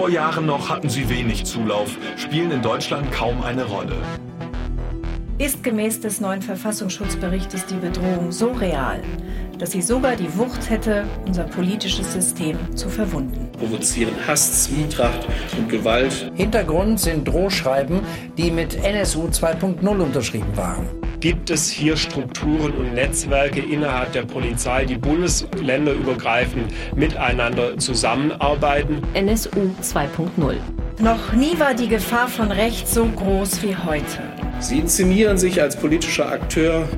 vor 0.00 0.08
Jahren 0.08 0.46
noch 0.46 0.70
hatten 0.70 0.88
sie 0.88 1.10
wenig 1.10 1.44
Zulauf, 1.44 1.98
spielen 2.16 2.50
in 2.52 2.62
Deutschland 2.62 3.12
kaum 3.12 3.42
eine 3.42 3.64
Rolle. 3.64 3.92
Ist 5.36 5.62
gemäß 5.62 6.00
des 6.00 6.22
neuen 6.22 6.40
Verfassungsschutzberichtes 6.40 7.66
die 7.66 7.74
Bedrohung 7.74 8.32
so 8.32 8.50
real, 8.52 9.02
dass 9.58 9.72
sie 9.72 9.82
sogar 9.82 10.16
die 10.16 10.34
Wucht 10.38 10.70
hätte, 10.70 11.04
unser 11.26 11.44
politisches 11.44 12.14
System 12.14 12.56
zu 12.74 12.88
verwunden? 12.88 13.52
Provozieren 13.58 14.14
Hass, 14.26 14.64
Zwietracht 14.64 15.26
und 15.58 15.68
Gewalt. 15.68 16.32
Hintergrund 16.34 16.98
sind 16.98 17.28
Drohschreiben, 17.28 18.00
die 18.38 18.50
mit 18.50 18.82
NSU 18.82 19.26
2.0 19.26 19.86
unterschrieben 19.86 20.56
waren. 20.56 20.99
Gibt 21.20 21.50
es 21.50 21.68
hier 21.68 21.98
Strukturen 21.98 22.72
und 22.72 22.94
Netzwerke 22.94 23.60
innerhalb 23.60 24.14
der 24.14 24.22
Polizei, 24.22 24.86
die 24.86 24.96
bundesländerübergreifend 24.96 26.72
miteinander 26.96 27.76
zusammenarbeiten? 27.76 29.02
NSU 29.12 29.70
2.0. 29.82 30.56
Noch 30.98 31.34
nie 31.34 31.58
war 31.58 31.74
die 31.74 31.88
Gefahr 31.88 32.26
von 32.26 32.50
rechts 32.50 32.94
so 32.94 33.04
groß 33.04 33.62
wie 33.62 33.76
heute. 33.76 34.22
Sie 34.60 34.78
inszenieren 34.78 35.36
sich 35.36 35.60
als 35.60 35.76
politischer 35.76 36.26
Akteur. 36.26 36.88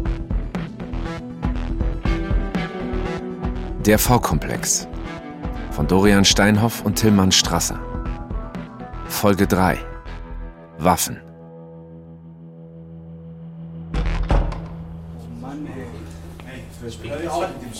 Der 3.84 3.98
V-Komplex 3.98 4.86
von 5.72 5.88
Dorian 5.88 6.24
Steinhoff 6.24 6.84
und 6.84 6.94
Tillmann 6.94 7.32
Strasser. 7.32 7.80
Folge 9.08 9.48
3 9.48 9.78
Waffen. 10.78 11.31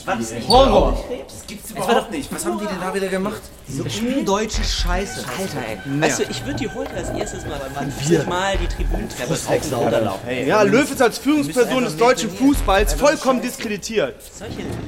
Was? 0.05 0.49
Horror! 0.49 1.05
Das 1.27 1.47
gibt's 1.47 1.71
überhaupt 1.71 2.11
nicht. 2.11 2.33
Was 2.33 2.45
haben 2.45 2.59
die 2.59 2.67
denn 2.67 2.81
da 2.81 2.95
wieder 2.95 3.09
gemacht? 3.09 3.41
Diese 3.69 3.85
undeutsche 3.85 4.63
Scheiße. 4.63 5.25
Alter, 5.39 5.59
ey. 5.69 6.01
Weißt 6.01 6.21
du, 6.21 6.23
ich 6.25 6.45
würde 6.45 6.59
die 6.59 6.69
heute 6.69 6.93
als 6.95 7.09
erstes 7.11 7.45
mal, 7.47 7.61
wir. 8.07 8.25
mal 8.25 8.57
die 8.59 8.67
Tribünentreppe 8.67 9.33
rauf 9.33 9.65
und 9.65 9.73
runterlaufen. 9.73 10.21
Hey, 10.25 10.49
ja, 10.49 10.63
Löw 10.63 10.91
ist 10.91 11.01
als 11.01 11.19
Führungsperson 11.19 11.85
des 11.85 11.97
deutschen 11.97 12.31
Fußballs 12.31 12.95
vollkommen 12.95 13.41
diskreditiert. 13.41 14.17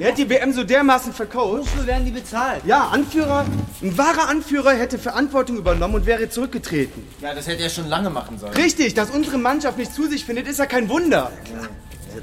Er 0.01 0.09
hat 0.09 0.19
die 0.19 0.29
WM 0.29 0.53
so 0.53 0.65
dermaßen 0.65 1.13
vercoacht. 1.13 1.61
Wofür 1.61 1.87
werden 1.87 2.05
die 2.05 2.11
bezahlt? 2.11 2.63
Ja, 2.67 2.89
Anführer, 2.89 3.47
ein 3.83 3.99
wahrer 3.99 4.29
Anführer 4.29 4.73
hätte 4.73 4.99
Verantwortung 4.99 5.57
übernommen 5.57 5.95
und 5.95 6.07
wäre 6.07 6.29
zurückgetreten. 6.29 7.07
Ja, 7.21 7.35
das 7.35 7.47
hätte 7.47 7.63
er 7.63 7.71
schon 7.71 7.89
lange 7.89 8.11
machen 8.11 8.39
sollen. 8.39 8.55
Richtig, 8.55 8.95
dass 8.95 9.11
unsere 9.11 9.39
Mannschaft 9.39 9.79
nicht 9.79 9.95
zu 9.95 10.09
sich 10.09 10.25
findet, 10.25 10.49
ist 10.49 10.59
ja 10.59 10.67
kein 10.67 10.89
Wunder. 10.89 11.31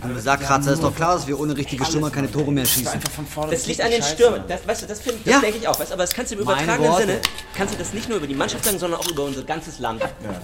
Dieser 0.04 0.20
Sackkratzer 0.20 0.74
ist 0.74 0.84
doch 0.84 0.96
klar, 0.96 1.16
dass 1.16 1.28
wir 1.28 1.40
ohne 1.40 1.56
richtige 1.56 1.84
Stürmer 1.86 2.10
keine 2.10 2.32
Tore 2.32 2.52
mehr 2.52 2.66
schießen. 2.66 3.00
Das 3.50 3.66
liegt 3.68 3.82
an 3.82 3.92
den 3.92 4.04
Stürmern. 4.04 4.44
Das, 4.48 4.68
weißt 4.68 4.84
du, 4.84 4.86
das, 4.88 5.02
find- 5.02 5.26
das 5.26 5.34
Ja. 5.34 5.40
denke 5.40 5.58
ich 5.60 5.68
auch. 5.68 5.80
Weißt, 5.80 5.92
aber 5.92 6.04
das 6.04 6.14
kannst 6.14 6.32
du 6.32 6.36
im 6.36 6.42
übertragenen. 6.42 6.96
Sinne, 6.96 7.22
kannst 7.56 7.74
du 7.74 7.78
das 7.78 7.94
nicht 7.94 8.08
nur 8.10 8.18
über 8.18 8.28
die 8.28 8.36
Mannschaft 8.36 8.64
sagen, 8.66 8.80
sondern 8.80 9.00
auch 9.00 9.08
über 9.10 9.24
unser 9.24 9.44
ganzes 9.44 9.80
Land. 9.80 10.02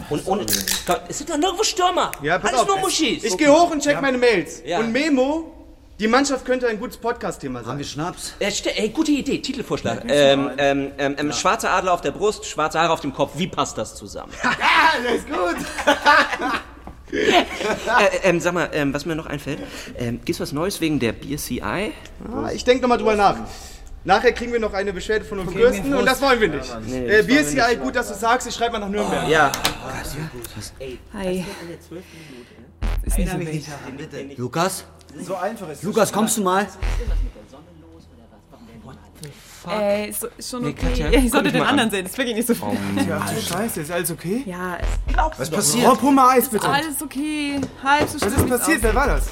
Und 0.10 0.26
ohne, 0.28 0.44
es 0.44 1.18
sind 1.18 1.30
doch 1.30 1.38
nirgendwo 1.38 1.64
Stürmer. 1.64 2.12
Ja, 2.22 2.38
pass 2.40 2.50
Alles 2.52 2.62
auf. 2.62 2.68
nur 2.68 2.80
Muschis. 2.80 3.24
Ich 3.24 3.38
gehe 3.38 3.52
hoch 3.52 3.72
und 3.72 3.82
check 3.84 4.02
meine 4.02 4.18
Mails. 4.18 4.62
Ja. 4.66 4.80
Und 4.80 4.92
Memo, 4.92 5.54
die 6.00 6.08
Mannschaft 6.08 6.46
könnte 6.46 6.68
ein 6.68 6.80
gutes 6.80 6.98
Podcast-Thema 6.98 7.60
sein. 7.62 7.70
Haben 7.72 7.78
wir 7.80 7.86
Schnaps? 7.86 8.34
Äh, 8.40 8.52
ste- 8.52 8.78
ey, 8.78 8.90
gute 8.90 9.12
Idee, 9.12 9.40
Titelvorschlag. 9.40 10.04
Ähm, 10.08 10.52
ähm, 10.58 10.92
ähm, 11.00 11.16
ähm, 11.18 11.32
Schwarzer 11.34 11.72
Adler 11.72 11.94
auf 11.94 12.02
der 12.02 12.12
Brust, 12.12 12.46
schwarze 12.46 12.80
Haare 12.80 12.94
auf 12.94 13.00
dem 13.02 13.14
Kopf. 13.14 13.32
Wie 13.36 13.48
passt 13.48 13.78
das 13.78 13.96
zusammen? 13.96 14.32
Ja, 14.44 14.50
das 15.04 15.14
ist 15.16 15.28
gut. 15.28 15.66
äh, 17.12 17.44
ähm, 18.24 18.40
sag 18.40 18.54
mal, 18.54 18.70
ähm, 18.74 18.94
was 18.94 19.06
mir 19.06 19.16
noch 19.16 19.28
einfällt. 19.28 19.60
Ähm, 19.98 20.20
gibt's 20.24 20.40
was 20.40 20.52
Neues 20.52 20.82
wegen 20.82 21.00
der 21.00 21.14
BSCI? 21.14 21.62
Ah, 21.62 22.52
ich 22.54 22.64
denke 22.64 22.82
nochmal 22.82 22.98
drüber 22.98 23.16
nach. 23.16 23.38
Nachher 24.04 24.32
kriegen 24.32 24.54
wir 24.54 24.60
noch 24.60 24.74
eine 24.74 24.94
Beschwerde 24.94 25.26
von 25.26 25.38
den 25.40 25.50
Fürsten 25.50 25.94
und 25.94 26.06
das 26.06 26.22
wollen 26.22 26.40
wir 26.40 26.48
nicht. 26.48 26.78
Nee, 26.88 27.00
nee, 27.00 27.08
äh, 27.08 27.24
BSCI, 27.24 27.56
nicht. 27.56 27.82
gut, 27.82 27.96
dass 27.96 28.08
du 28.08 28.14
sagst, 28.14 28.48
ich 28.48 28.56
schreibe 28.56 28.74
mal 28.74 28.80
nach 28.80 28.90
Nürnberg. 28.90 29.28
Ja. 29.28 29.52
Hi. 31.14 31.46
Ist 33.04 33.18
nicht 33.18 33.32
so. 33.32 34.42
Lukas? 34.42 34.86
So 35.22 35.36
einfach 35.36 35.70
ist 35.70 35.84
Lukas, 35.84 36.12
kommst 36.12 36.38
du 36.38 36.44
mal? 36.44 36.68
Äh, 39.72 40.10
ist, 40.10 40.22
so- 40.22 40.28
ist 40.38 40.50
schon 40.50 40.64
Nee, 40.64 40.70
okay. 40.70 40.88
Katja, 40.90 41.10
ich 41.20 41.32
sollte 41.32 41.52
den 41.52 41.62
mal 41.62 41.68
anderen 41.70 41.90
an. 41.90 41.92
sehen, 41.92 42.04
das 42.04 42.12
ist 42.14 42.18
wirklich 42.18 42.36
nicht 42.36 42.48
so 42.48 42.56
viel. 42.56 42.66
Ach 43.20 43.30
du 43.34 43.42
Scheiße, 43.42 43.82
ist 43.82 43.92
alles 43.92 44.12
okay? 44.12 44.44
Ja, 44.46 44.78
Was 45.38 45.50
passiert? 45.50 45.88
Rob, 45.88 46.02
hol 46.02 46.12
mal 46.12 46.38
Eis, 46.38 46.50
bitte. 46.50 46.68
alles 46.68 47.02
okay. 47.02 47.60
Halb 47.84 48.10
so 48.10 48.22
Was 48.22 48.34
ist 48.34 48.48
passiert? 48.50 48.82
Wer 48.84 48.90
aussieht. 48.92 48.96
war 48.96 49.08
das? 49.08 49.28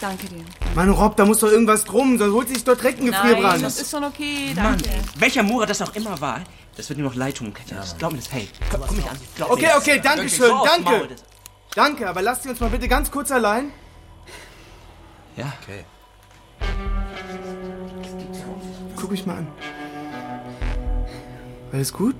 Danke 0.00 0.26
dir. 0.28 0.44
Mann, 0.74 0.90
Rob, 0.90 1.16
da 1.16 1.24
muss 1.24 1.38
doch 1.38 1.50
irgendwas 1.50 1.84
drum, 1.84 2.18
sonst 2.18 2.32
holt 2.34 2.48
sich 2.48 2.62
dort 2.64 2.80
direkt 2.80 3.00
ein 3.00 3.06
Nein, 3.06 3.22
Gefrierbrand. 3.22 3.62
das 3.62 3.80
ist 3.80 3.90
schon 3.90 4.04
okay. 4.04 4.52
Mann, 4.54 4.76
Danke. 4.78 4.90
welcher 5.18 5.42
Mura 5.42 5.64
das 5.66 5.80
auch 5.82 5.94
immer 5.94 6.20
war, 6.20 6.40
das 6.76 6.88
wird 6.90 6.98
mir 6.98 7.04
noch 7.06 7.14
leid 7.14 7.36
tun, 7.36 7.54
Katja. 7.54 7.82
Glaub 7.98 8.12
mir 8.12 8.18
das, 8.18 8.30
hey. 8.32 8.48
Komm, 8.70 8.82
komm 8.86 8.96
mich 8.96 9.08
an. 9.10 9.16
Glaub 9.36 9.50
Okay, 9.52 9.66
mir 9.72 9.76
okay, 9.78 10.00
danke 10.02 10.28
schön, 10.28 10.52
danke. 10.64 11.08
Danke, 11.74 12.08
aber 12.08 12.20
lasst 12.22 12.42
Sie 12.42 12.48
uns 12.50 12.60
mal 12.60 12.68
bitte 12.70 12.88
ganz 12.88 13.10
kurz 13.10 13.30
allein. 13.32 13.70
Ja. 15.36 15.52
Okay. 15.62 15.84
Guck 19.06 19.12
mich 19.12 19.24
mal 19.24 19.36
an. 19.36 19.46
Alles 21.72 21.92
gut? 21.92 22.16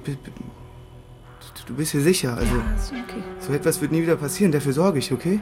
Du- 1.67 1.75
bist 1.75 1.91
hier 1.91 2.01
sicher, 2.01 2.37
also 2.37 2.55
Ja, 2.55 2.63
ist 2.77 2.93
okay. 2.93 3.23
so 3.41 3.53
etwas 3.53 3.81
wird 3.81 3.91
nie 3.91 4.03
wieder 4.03 4.15
passieren, 4.15 4.53
dafür 4.53 4.73
sorge 4.73 5.01
ich, 5.01 5.13
okay? 5.13 5.41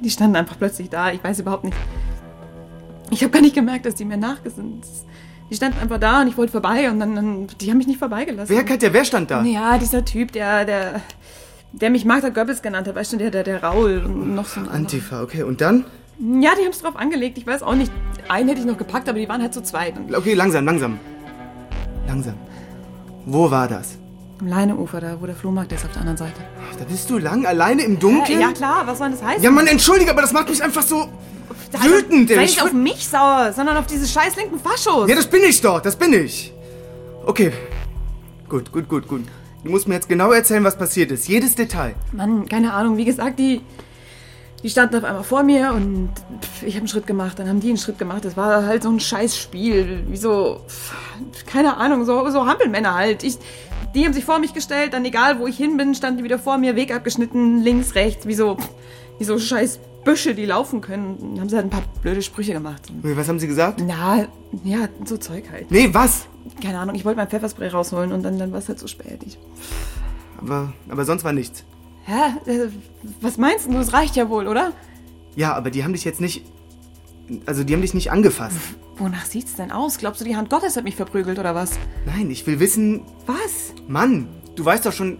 Die 0.00 0.08
standen 0.08 0.34
einfach 0.36 0.56
plötzlich 0.56 0.88
da. 0.88 1.12
Ich 1.12 1.22
weiß 1.22 1.40
überhaupt 1.40 1.64
nicht. 1.64 1.76
Ich 3.10 3.20
habe 3.22 3.30
gar 3.32 3.42
nicht 3.42 3.54
gemerkt, 3.54 3.84
dass 3.84 3.96
die 3.96 4.06
mir 4.06 4.16
nachgesinnt 4.16 4.86
sind. 4.86 5.04
Die 5.50 5.54
standen 5.56 5.78
einfach 5.78 5.98
da 6.00 6.22
und 6.22 6.28
ich 6.28 6.38
wollte 6.38 6.52
vorbei 6.52 6.90
und 6.90 6.98
dann, 7.00 7.14
dann 7.14 7.46
die 7.60 7.70
haben 7.70 7.76
mich 7.76 7.86
nicht 7.86 7.98
vorbeigelassen. 7.98 8.56
Wer, 8.56 8.64
Katja, 8.64 8.90
wer 8.94 9.04
stand 9.04 9.30
da? 9.30 9.42
Ja, 9.44 9.76
dieser 9.76 10.02
Typ, 10.06 10.32
der, 10.32 10.64
der, 10.64 11.02
der 11.72 11.90
mich 11.90 12.06
Magda 12.06 12.30
Goebbels 12.30 12.62
genannt 12.62 12.88
hat, 12.88 12.94
weißt 12.94 13.12
du, 13.12 13.16
der, 13.18 13.30
der, 13.30 13.44
der 13.44 13.62
Raul 13.62 14.02
und 14.06 14.34
noch 14.34 14.46
so 14.46 14.60
ein. 14.60 14.70
Antifa, 14.70 15.22
okay, 15.22 15.42
und 15.42 15.60
dann? 15.60 15.84
Ja, 16.18 16.50
die 16.58 16.62
haben 16.64 16.70
es 16.70 16.80
drauf 16.80 16.96
angelegt. 16.96 17.36
Ich 17.38 17.46
weiß 17.46 17.62
auch 17.62 17.74
nicht. 17.74 17.92
Einen 18.28 18.48
hätte 18.48 18.60
ich 18.60 18.66
noch 18.66 18.78
gepackt, 18.78 19.08
aber 19.08 19.18
die 19.18 19.28
waren 19.28 19.42
halt 19.42 19.52
zu 19.54 19.62
zweit. 19.62 19.96
Und 19.96 20.14
Okay, 20.14 20.34
langsam, 20.34 20.64
langsam. 20.64 20.98
Langsam. 22.08 22.34
Wo 23.26 23.50
war 23.50 23.68
das? 23.68 23.98
Am 24.40 24.48
Leineufer, 24.48 25.00
da 25.00 25.16
wo 25.20 25.26
der 25.26 25.34
Flohmarkt 25.34 25.72
ist 25.72 25.84
auf 25.84 25.92
der 25.92 26.00
anderen 26.00 26.18
Seite. 26.18 26.40
Da 26.78 26.84
bist 26.84 27.08
du 27.10 27.18
lang, 27.18 27.46
alleine 27.46 27.82
im 27.82 27.98
Dunkeln? 27.98 28.40
Ja, 28.40 28.48
ja 28.48 28.52
klar, 28.52 28.86
was 28.86 28.98
soll 28.98 29.10
das 29.10 29.22
heißen? 29.22 29.42
Ja, 29.42 29.50
Mann, 29.50 29.66
entschuldige, 29.66 30.10
aber 30.10 30.20
das 30.22 30.32
macht 30.32 30.48
mich 30.48 30.62
einfach 30.62 30.82
so 30.82 31.08
Da- 31.72 31.82
wütend. 31.82 32.28
Sei 32.28 32.34
ey. 32.34 32.40
nicht 32.42 32.62
auf 32.62 32.72
mich 32.72 33.08
sauer, 33.08 33.52
sondern 33.54 33.76
auf 33.78 33.86
diese 33.86 34.06
scheiß 34.06 34.36
linken 34.36 34.58
Faschos. 34.58 35.08
Ja, 35.08 35.16
das 35.16 35.26
bin 35.26 35.42
ich 35.42 35.60
doch, 35.60 35.80
das 35.80 35.96
bin 35.96 36.12
ich. 36.12 36.52
Okay. 37.24 37.52
Gut, 38.48 38.70
gut, 38.72 38.88
gut, 38.88 39.08
gut. 39.08 39.22
Du 39.64 39.70
musst 39.70 39.88
mir 39.88 39.94
jetzt 39.94 40.08
genau 40.08 40.30
erzählen, 40.32 40.62
was 40.62 40.76
passiert 40.78 41.10
ist. 41.10 41.26
Jedes 41.28 41.54
Detail. 41.56 41.94
Mann, 42.12 42.46
keine 42.48 42.72
Ahnung. 42.72 42.96
Wie 42.96 43.04
gesagt, 43.04 43.38
die, 43.38 43.60
die 44.62 44.70
standen 44.70 44.96
auf 44.96 45.04
einmal 45.04 45.22
vor 45.22 45.42
mir 45.42 45.72
und 45.72 46.10
ich 46.62 46.74
habe 46.74 46.78
einen 46.78 46.88
Schritt 46.88 47.06
gemacht. 47.06 47.38
Dann 47.38 47.48
haben 47.48 47.60
die 47.60 47.68
einen 47.68 47.76
Schritt 47.76 47.98
gemacht. 47.98 48.24
Das 48.24 48.36
war 48.36 48.64
halt 48.66 48.82
so 48.82 48.90
ein 48.90 49.00
scheiß 49.00 49.36
Spiel. 49.36 50.04
Wie 50.08 50.16
so, 50.16 50.60
keine 51.46 51.76
Ahnung, 51.76 52.04
so, 52.04 52.28
so 52.30 52.46
Hampelmänner 52.46 52.94
halt. 52.94 53.22
Ich, 53.22 53.38
die 53.94 54.04
haben 54.04 54.12
sich 54.12 54.24
vor 54.24 54.38
mich 54.38 54.54
gestellt, 54.54 54.92
dann 54.92 55.04
egal 55.04 55.38
wo 55.38 55.46
ich 55.46 55.56
hin 55.56 55.76
bin, 55.76 55.94
standen 55.94 56.18
die 56.18 56.24
wieder 56.24 56.38
vor 56.38 56.58
mir, 56.58 56.74
Weg 56.76 56.94
abgeschnitten, 56.94 57.62
links, 57.62 57.94
rechts, 57.94 58.26
wie 58.26 58.34
so, 58.34 58.56
wie 59.18 59.24
so 59.24 59.38
scheiß 59.38 59.78
Büsche, 60.04 60.34
die 60.34 60.46
laufen 60.46 60.80
können. 60.80 61.16
Dann 61.20 61.40
haben 61.40 61.48
sie 61.48 61.56
halt 61.56 61.66
ein 61.66 61.70
paar 61.70 61.82
blöde 62.00 62.22
Sprüche 62.22 62.52
gemacht. 62.52 62.82
Was 63.02 63.28
haben 63.28 63.38
sie 63.38 63.48
gesagt? 63.48 63.82
Na, 63.84 64.26
ja, 64.64 64.88
so 65.04 65.16
Zeug 65.16 65.44
halt. 65.50 65.70
Nee, 65.70 65.90
was? 65.92 66.26
Keine 66.62 66.78
Ahnung, 66.78 66.94
ich 66.94 67.04
wollte 67.04 67.18
mein 67.18 67.28
Pfefferspray 67.28 67.68
rausholen 67.68 68.12
und 68.12 68.22
dann, 68.22 68.38
dann 68.38 68.52
war 68.52 68.60
es 68.60 68.68
halt 68.68 68.78
zu 68.78 68.86
spät. 68.86 69.20
Ich, 69.26 69.38
Aber, 70.40 70.72
aber 70.88 71.04
sonst 71.04 71.24
war 71.24 71.32
nichts. 71.32 71.64
Hä? 72.06 72.50
Äh, 72.50 72.68
was 73.20 73.36
meinst 73.36 73.66
du? 73.66 73.72
Das 73.72 73.92
reicht 73.92 74.14
ja 74.16 74.28
wohl, 74.28 74.46
oder? 74.46 74.72
Ja, 75.34 75.54
aber 75.54 75.70
die 75.70 75.82
haben 75.84 75.92
dich 75.92 76.04
jetzt 76.04 76.20
nicht. 76.20 76.44
Also, 77.44 77.64
die 77.64 77.74
haben 77.74 77.82
dich 77.82 77.94
nicht 77.94 78.12
angefasst. 78.12 78.56
Wonach 78.96 79.26
sieht's 79.26 79.56
denn 79.56 79.72
aus? 79.72 79.98
Glaubst 79.98 80.20
du, 80.20 80.24
die 80.24 80.36
Hand 80.36 80.48
Gottes 80.48 80.76
hat 80.76 80.84
mich 80.84 80.94
verprügelt 80.94 81.38
oder 81.38 81.54
was? 81.54 81.72
Nein, 82.06 82.30
ich 82.30 82.46
will 82.46 82.60
wissen. 82.60 83.02
Was? 83.26 83.74
Mann, 83.88 84.28
du 84.54 84.64
weißt 84.64 84.86
doch 84.86 84.92
schon, 84.92 85.18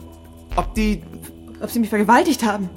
ob 0.54 0.74
die. 0.74 1.02
Ob 1.60 1.70
sie 1.70 1.80
mich 1.80 1.88
vergewaltigt 1.90 2.44
haben? 2.44 2.70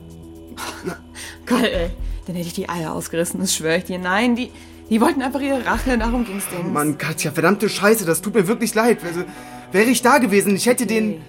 Geil, 1.46 1.66
ey. 1.72 1.90
Dann 2.26 2.36
hätte 2.36 2.48
ich 2.48 2.54
die 2.54 2.68
Eier 2.70 2.94
ausgerissen, 2.94 3.40
das 3.40 3.56
schwöre 3.56 3.78
ich 3.78 3.86
dir. 3.86 4.00
Nein, 4.00 4.36
die, 4.36 4.52
die 4.90 5.00
wollten 5.02 5.22
einfach 5.22 5.42
ihre 5.42 5.66
Rache, 5.66 5.98
darum 5.98 6.26
ging's 6.26 6.46
denen. 6.50 6.74
Mann, 6.74 6.98
Katja, 6.98 7.32
verdammte 7.32 7.70
Scheiße, 7.70 8.06
das 8.06 8.22
tut 8.22 8.34
mir 8.34 8.48
wirklich 8.48 8.74
leid. 8.74 9.00
Also, 9.04 9.24
wäre 9.72 9.90
ich 9.90 10.02
da 10.02 10.18
gewesen, 10.18 10.56
ich 10.56 10.66
hätte 10.66 10.88
den. 10.88 11.22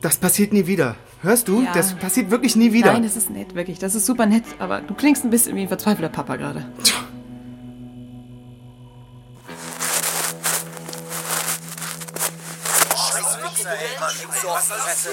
Das 0.00 0.16
passiert 0.16 0.52
nie 0.52 0.66
wieder. 0.66 0.96
Hörst 1.22 1.48
du? 1.48 1.62
Ja. 1.62 1.72
Das 1.74 1.94
passiert 1.94 2.30
wirklich 2.30 2.56
nie 2.56 2.72
wieder. 2.72 2.92
Nein, 2.92 3.02
das 3.02 3.16
ist 3.16 3.30
nett, 3.30 3.54
wirklich. 3.54 3.78
Das 3.78 3.94
ist 3.94 4.06
super 4.06 4.26
nett. 4.26 4.44
Aber 4.58 4.80
du 4.80 4.94
klingst 4.94 5.24
ein 5.24 5.30
bisschen 5.30 5.54
wie 5.54 5.62
ein 5.62 5.68
verzweifelter 5.68 6.08
Papa 6.08 6.36
gerade. 6.36 6.64
Fresse. 14.48 15.10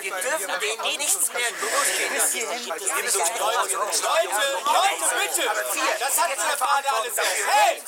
Wir 0.00 0.12
dürfen 0.12 0.52
denen 0.60 0.84
eh 0.84 0.96
nichts 0.96 1.32
mehr 1.32 1.50
losgehen. 1.60 2.12
Wir 2.14 3.02
müssen 3.02 3.20
Leute, 3.20 3.76
Leute, 4.76 5.06
bitte! 5.18 5.44
Das 5.98 6.14
hat 6.20 6.30
der 6.30 6.56
Vater 6.56 6.90
alles 7.00 7.16
Hey! 7.16 7.82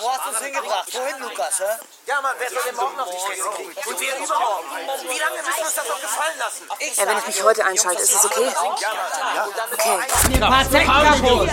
Wo 0.00 0.10
hast 0.10 0.24
du 0.24 0.30
uns 0.30 0.38
hingebracht? 0.40 0.88
Wohin, 0.92 1.18
Lukas? 1.22 1.58
Hä? 1.60 1.64
Ja, 2.06 2.20
Mann, 2.20 2.36
wer 2.38 2.50
soll 2.50 2.62
den 2.66 2.76
morgen 2.76 2.96
noch 2.96 3.06
nicht 3.06 3.24
kriegen? 3.24 3.42
Und 3.86 4.00
wir 4.00 4.16
übermorgen. 4.16 4.68
Wie 5.08 5.18
lange 5.18 5.42
müssen 5.42 5.56
wir 5.56 5.64
uns 5.64 5.74
das 5.74 5.88
noch 5.88 6.00
gefallen 6.00 6.38
lassen? 6.38 6.66
Ja, 6.98 7.06
wenn 7.06 7.18
ich 7.18 7.26
mich 7.26 7.42
heute 7.42 7.64
einschalte, 7.64 8.02
ist 8.02 8.14
es 8.14 8.24
okay? 8.24 8.48
Okay. 8.54 10.02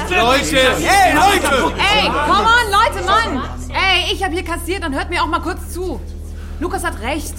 Leute! 0.09 0.75
Hey, 0.85 1.13
Leute! 1.13 1.73
Ey, 1.79 2.05
come 2.09 2.47
on, 2.47 2.71
Leute, 2.71 3.01
Mann! 3.05 3.71
Ey, 3.73 4.11
ich 4.13 4.23
habe 4.23 4.33
hier 4.33 4.43
kassiert 4.43 4.83
und 4.83 4.93
hört 4.93 5.09
mir 5.09 5.23
auch 5.23 5.27
mal 5.27 5.41
kurz 5.41 5.73
zu. 5.73 6.01
Lukas 6.59 6.83
hat 6.83 7.01
recht. 7.01 7.33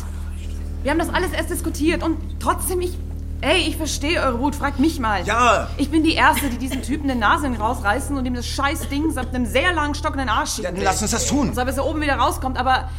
Wir 0.82 0.90
haben 0.90 0.98
das 0.98 1.12
alles 1.12 1.32
erst 1.32 1.50
diskutiert 1.50 2.02
und 2.02 2.16
trotzdem, 2.40 2.80
ich. 2.80 2.96
Ey, 3.42 3.68
ich 3.68 3.78
verstehe 3.78 4.20
eure 4.20 4.38
Wut, 4.38 4.54
fragt 4.54 4.78
mich 4.80 5.00
mal. 5.00 5.24
Ja. 5.24 5.68
Ich 5.78 5.90
bin 5.90 6.02
die 6.02 6.12
Erste, 6.12 6.50
die 6.50 6.58
diesen 6.58 6.82
Typen 6.82 7.10
eine 7.10 7.18
Nase 7.18 7.48
rausreißen 7.48 8.14
und 8.18 8.26
ihm 8.26 8.34
das 8.34 8.46
scheiß 8.46 8.90
Ding 8.90 9.10
samt 9.12 9.34
einem 9.34 9.46
sehr 9.46 9.72
langen 9.72 9.94
Stock 9.94 10.12
in 10.12 10.18
den 10.18 10.28
Arsch 10.28 10.56
schieben. 10.56 10.74
Dann 10.74 10.84
lass 10.84 11.00
uns 11.00 11.10
das 11.10 11.26
tun. 11.26 11.54
So, 11.54 11.64
bis 11.64 11.78
er 11.78 11.86
oben 11.86 12.02
wieder 12.02 12.16
rauskommt, 12.16 12.58
aber. 12.58 12.90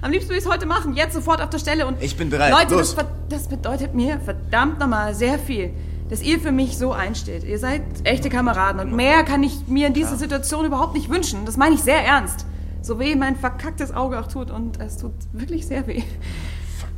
Am 0.00 0.12
liebsten 0.12 0.30
würde 0.30 0.38
ich 0.38 0.44
es 0.44 0.50
heute 0.50 0.64
machen, 0.64 0.94
jetzt 0.94 1.12
sofort 1.12 1.42
auf 1.42 1.50
der 1.50 1.58
Stelle 1.58 1.88
und. 1.88 2.00
Ich 2.00 2.16
bin 2.16 2.30
bereit. 2.30 2.52
Leute, 2.52 2.76
das, 2.76 2.94
das 3.28 3.48
bedeutet 3.48 3.94
mir 3.94 4.20
verdammt 4.20 4.78
nochmal 4.78 5.12
sehr 5.16 5.40
viel, 5.40 5.72
dass 6.08 6.22
ihr 6.22 6.38
für 6.38 6.52
mich 6.52 6.78
so 6.78 6.92
einsteht. 6.92 7.42
Ihr 7.42 7.58
seid 7.58 7.82
echte 8.04 8.28
Kameraden 8.30 8.80
und 8.80 8.94
mehr 8.94 9.24
kann 9.24 9.42
ich 9.42 9.66
mir 9.66 9.88
in 9.88 9.94
dieser 9.94 10.16
Situation 10.16 10.66
überhaupt 10.66 10.94
nicht 10.94 11.10
wünschen. 11.10 11.46
Das 11.46 11.56
meine 11.56 11.74
ich 11.74 11.82
sehr 11.82 12.00
ernst. 12.04 12.46
So 12.88 12.98
weh 12.98 13.14
mein 13.16 13.36
verkacktes 13.36 13.94
Auge 13.94 14.18
auch 14.18 14.28
tut 14.28 14.50
und 14.50 14.80
es 14.80 14.96
tut 14.96 15.12
wirklich 15.34 15.66
sehr 15.66 15.86
weh. 15.86 16.02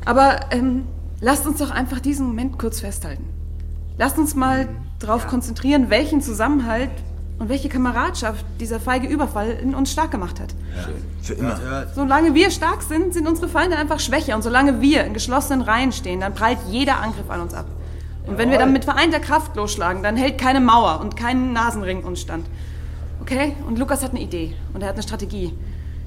Aber 0.05 0.39
ähm, 0.53 0.85
lasst 1.21 1.49
uns 1.49 1.59
doch 1.59 1.73
einfach 1.73 1.99
diesen 1.99 2.29
Moment 2.29 2.61
kurz 2.61 2.79
festhalten. 2.79 3.25
Lasst 3.99 4.17
uns 4.17 4.37
mal 4.37 4.69
darauf 5.01 5.27
konzentrieren, 5.27 5.91
welchen 5.91 6.21
Zusammenhalt 6.21 6.93
und 7.41 7.49
welche 7.49 7.69
Kameradschaft 7.69 8.45
dieser 8.61 8.79
feige 8.79 9.09
Überfall 9.09 9.51
in 9.51 9.75
uns 9.75 9.91
stark 9.91 10.13
gemacht 10.13 10.39
hat. 10.39 10.55
Für 11.23 11.33
immer. 11.33 11.59
Solange 11.93 12.35
wir 12.35 12.53
stark 12.53 12.83
sind, 12.83 13.13
sind 13.13 13.27
unsere 13.27 13.49
Feinde 13.49 13.77
einfach 13.77 13.99
schwächer. 13.99 14.37
Und 14.37 14.43
solange 14.43 14.81
wir 14.81 15.03
in 15.03 15.13
geschlossenen 15.13 15.61
Reihen 15.61 15.91
stehen, 15.91 16.21
dann 16.21 16.35
prallt 16.35 16.59
jeder 16.69 17.01
Angriff 17.01 17.29
an 17.31 17.41
uns 17.41 17.53
ab. 17.53 17.67
Und 18.29 18.39
wenn 18.39 18.53
wir 18.53 18.61
dann 18.61 18.73
mit 18.73 18.85
vereinter 18.85 19.19
Kraft 19.19 19.57
losschlagen, 19.57 20.05
dann 20.05 20.17
hält 20.17 20.39
keine 20.39 20.61
Mauer 20.61 21.01
und 21.01 21.17
kein 21.17 21.53
Nasenring 21.53 22.05
uns 22.05 22.21
stand. 22.21 22.47
Okay? 23.23 23.57
Und 23.67 23.77
Lukas 23.77 24.05
hat 24.05 24.13
eine 24.13 24.21
Idee 24.21 24.55
und 24.73 24.83
er 24.83 24.89
hat 24.91 24.95
eine 24.95 25.03
Strategie, 25.03 25.53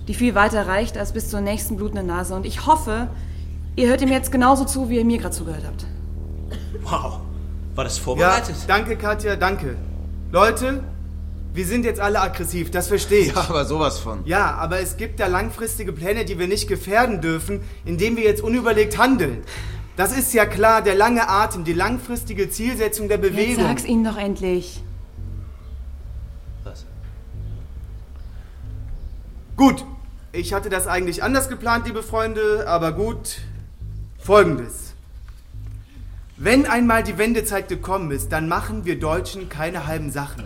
die 0.07 0.13
viel 0.13 0.35
weiter 0.35 0.67
reicht 0.67 0.97
als 0.97 1.11
bis 1.13 1.29
zur 1.29 1.41
nächsten 1.41 1.77
blutenden 1.77 2.07
Nase. 2.07 2.35
Und 2.35 2.45
ich 2.45 2.65
hoffe, 2.65 3.07
ihr 3.75 3.87
hört 3.87 4.01
ihm 4.01 4.09
jetzt 4.09 4.31
genauso 4.31 4.65
zu, 4.65 4.89
wie 4.89 4.97
ihr 4.97 5.05
mir 5.05 5.17
gerade 5.17 5.35
zugehört 5.35 5.63
habt. 5.65 5.85
Wow. 6.83 7.19
War 7.75 7.83
das 7.83 7.97
Ja, 7.97 8.03
vorbereitet? 8.03 8.55
danke, 8.67 8.97
Katja, 8.97 9.35
danke. 9.35 9.75
Leute, 10.31 10.83
wir 11.53 11.65
sind 11.65 11.85
jetzt 11.85 11.99
alle 11.99 12.19
aggressiv, 12.21 12.71
das 12.71 12.87
verstehe 12.87 13.21
ich. 13.27 13.35
Ja, 13.35 13.45
aber 13.49 13.65
sowas 13.65 13.99
von. 13.99 14.19
Ja, 14.25 14.55
aber 14.55 14.79
es 14.79 14.97
gibt 14.97 15.19
da 15.19 15.27
langfristige 15.27 15.93
Pläne, 15.93 16.25
die 16.25 16.37
wir 16.39 16.47
nicht 16.47 16.67
gefährden 16.67 17.21
dürfen, 17.21 17.61
indem 17.85 18.15
wir 18.17 18.23
jetzt 18.23 18.41
unüberlegt 18.41 18.97
handeln. 18.97 19.43
Das 19.95 20.15
ist 20.17 20.33
ja 20.33 20.45
klar, 20.47 20.81
der 20.81 20.95
lange 20.95 21.29
Atem, 21.29 21.63
die 21.63 21.73
langfristige 21.73 22.49
Zielsetzung 22.49 23.07
der 23.07 23.19
Jetzt 23.19 23.29
Bewegung. 23.31 23.63
sag's 23.63 23.85
ihnen 23.85 24.03
doch 24.03 24.17
endlich. 24.17 24.81
Was? 26.63 26.85
Gut, 29.55 29.85
ich 30.33 30.51
hatte 30.51 30.69
das 30.69 30.87
eigentlich 30.87 31.23
anders 31.23 31.47
geplant, 31.47 31.85
liebe 31.85 32.03
Freunde, 32.03 32.67
aber 32.67 32.91
gut. 32.91 33.39
Folgendes. 34.17 34.93
Wenn 36.37 36.65
einmal 36.65 37.03
die 37.03 37.19
Wendezeit 37.19 37.69
gekommen 37.69 38.09
ist, 38.09 38.31
dann 38.31 38.47
machen 38.47 38.83
wir 38.83 38.99
Deutschen 38.99 39.47
keine 39.47 39.85
halben 39.85 40.11
Sachen. 40.11 40.45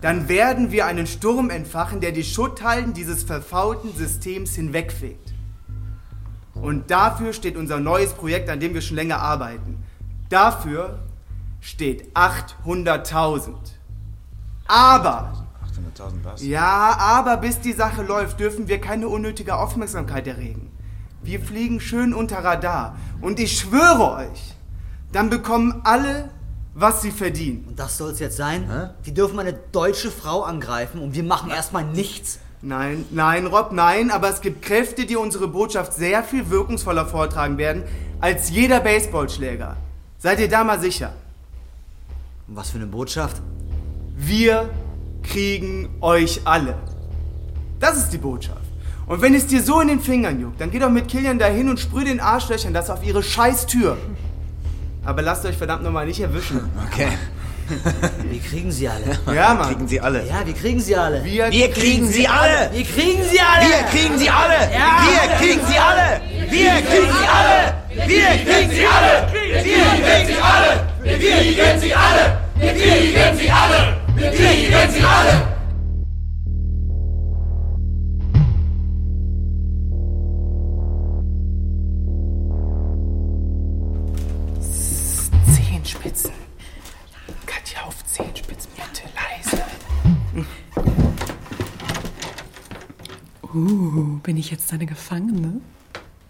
Dann 0.00 0.28
werden 0.28 0.70
wir 0.70 0.86
einen 0.86 1.08
Sturm 1.08 1.50
entfachen, 1.50 2.00
der 2.00 2.12
die 2.12 2.22
Schutthalden 2.22 2.94
dieses 2.94 3.24
verfaulten 3.24 3.92
Systems 3.96 4.54
hinwegfegt. 4.54 5.32
Und 6.54 6.90
dafür 6.92 7.32
steht 7.32 7.56
unser 7.56 7.80
neues 7.80 8.12
Projekt, 8.12 8.48
an 8.48 8.60
dem 8.60 8.74
wir 8.74 8.80
schon 8.80 8.96
länger 8.96 9.18
arbeiten. 9.18 9.82
Dafür 10.28 11.00
steht 11.60 12.14
800.000. 12.14 13.54
Aber 14.68 15.45
800.000 15.96 16.12
was? 16.22 16.42
ja, 16.44 16.96
aber 16.98 17.36
bis 17.38 17.60
die 17.60 17.72
Sache 17.72 18.02
läuft, 18.02 18.40
dürfen 18.40 18.68
wir 18.68 18.80
keine 18.80 19.08
unnötige 19.08 19.56
Aufmerksamkeit 19.56 20.26
erregen. 20.26 20.70
Wir 21.22 21.40
fliegen 21.40 21.80
schön 21.80 22.14
unter 22.14 22.38
Radar. 22.44 22.96
Und 23.20 23.40
ich 23.40 23.58
schwöre 23.58 24.12
euch, 24.12 24.54
dann 25.12 25.30
bekommen 25.30 25.80
alle, 25.84 26.30
was 26.74 27.02
sie 27.02 27.10
verdienen. 27.10 27.64
Und 27.68 27.78
das 27.78 27.96
soll's 27.96 28.20
jetzt 28.20 28.36
sein? 28.36 28.90
Die 29.06 29.14
dürfen 29.14 29.38
eine 29.38 29.54
deutsche 29.54 30.10
Frau 30.10 30.42
angreifen 30.42 31.00
und 31.00 31.14
wir 31.14 31.24
machen 31.24 31.50
erstmal 31.50 31.84
nichts. 31.84 32.38
Nein, 32.62 33.04
nein, 33.10 33.46
Rob, 33.46 33.72
nein, 33.72 34.10
aber 34.10 34.28
es 34.28 34.40
gibt 34.40 34.62
Kräfte, 34.62 35.06
die 35.06 35.16
unsere 35.16 35.48
Botschaft 35.48 35.92
sehr 35.94 36.22
viel 36.22 36.50
wirkungsvoller 36.50 37.06
vortragen 37.06 37.58
werden 37.58 37.84
als 38.20 38.50
jeder 38.50 38.80
Baseballschläger. 38.80 39.76
Seid 40.18 40.40
ihr 40.40 40.48
da 40.48 40.64
mal 40.64 40.80
sicher? 40.80 41.12
Und 42.48 42.56
was 42.56 42.70
für 42.70 42.78
eine 42.78 42.86
Botschaft? 42.86 43.40
Wir 44.16 44.70
kriegen 45.30 45.88
euch 46.00 46.40
alle. 46.44 46.74
Das 47.80 47.96
ist 47.96 48.10
die 48.10 48.18
Botschaft. 48.18 48.60
Und 49.06 49.22
wenn 49.22 49.34
es 49.34 49.46
dir 49.46 49.62
so 49.62 49.80
in 49.80 49.88
den 49.88 50.00
Fingern 50.00 50.40
juckt, 50.40 50.60
dann 50.60 50.70
geh 50.70 50.78
doch 50.78 50.90
mit 50.90 51.08
Killian 51.08 51.38
dahin 51.38 51.68
und 51.68 51.78
sprüh 51.78 52.04
den 52.04 52.20
Arschlöchern 52.20 52.74
das 52.74 52.90
auf 52.90 53.04
ihre 53.06 53.22
scheiß 53.22 53.66
Tür. 53.66 53.96
Aber 55.04 55.22
lasst 55.22 55.44
euch 55.44 55.56
verdammt 55.56 55.84
nochmal 55.84 56.06
nicht 56.06 56.20
erwischen. 56.20 56.68
Okay. 56.88 57.08
Wir 58.30 58.40
kriegen 58.40 58.70
sie 58.70 58.88
alle. 58.88 59.18
Ja, 59.34 59.54
Mann. 59.54 59.68
Kriegen 59.68 59.88
sie 59.88 60.00
alle. 60.00 60.26
Ja, 60.26 60.46
wir 60.46 60.54
kriegen 60.54 60.80
sie 60.80 60.96
alle. 60.96 61.24
Wir, 61.24 61.50
Wir 61.50 61.70
kriegen 61.70 62.06
sie 62.06 62.26
alle! 62.26 62.70
Wir 62.72 62.84
kriegen 62.84 63.24
sie 63.24 63.40
alle! 63.40 63.68
Wir 63.68 63.84
kriegen 63.90 64.18
sie 64.18 64.28
alle! 64.30 64.70
Wir 64.70 65.36
kriegen 65.36 65.66
sie 65.66 65.78
alle! 65.78 66.20
Wir 66.48 66.68
kriegen 66.82 67.10
sie 67.10 67.26
alle! 67.26 67.72
Wir 68.06 68.44
kriegen 68.44 68.70
sie 68.70 68.86
alle! 68.86 69.28
Wir 69.32 69.58
kriegen 69.58 70.26
sie 70.26 70.42
alle! 70.42 70.86
Wir 71.02 71.18
kriegen 71.18 71.80
sie 71.80 71.94
alle! 71.94 72.38
Wir 72.56 72.72
kriegen 72.72 73.38
sie 73.38 73.50
alle! 73.50 73.95
Wir 74.16 74.30
kriegen 74.30 74.92
sie 74.92 75.02
alle! 75.02 75.56
Zehenspitzen. 85.54 86.30
Katja 87.44 87.82
auf 87.82 88.04
Zehenspitzen, 88.06 88.70
bitte 88.74 89.02
leise. 89.14 89.62
Uh, 93.54 94.18
bin 94.22 94.38
ich 94.38 94.50
jetzt 94.50 94.72
deine 94.72 94.86
Gefangene? 94.86 95.60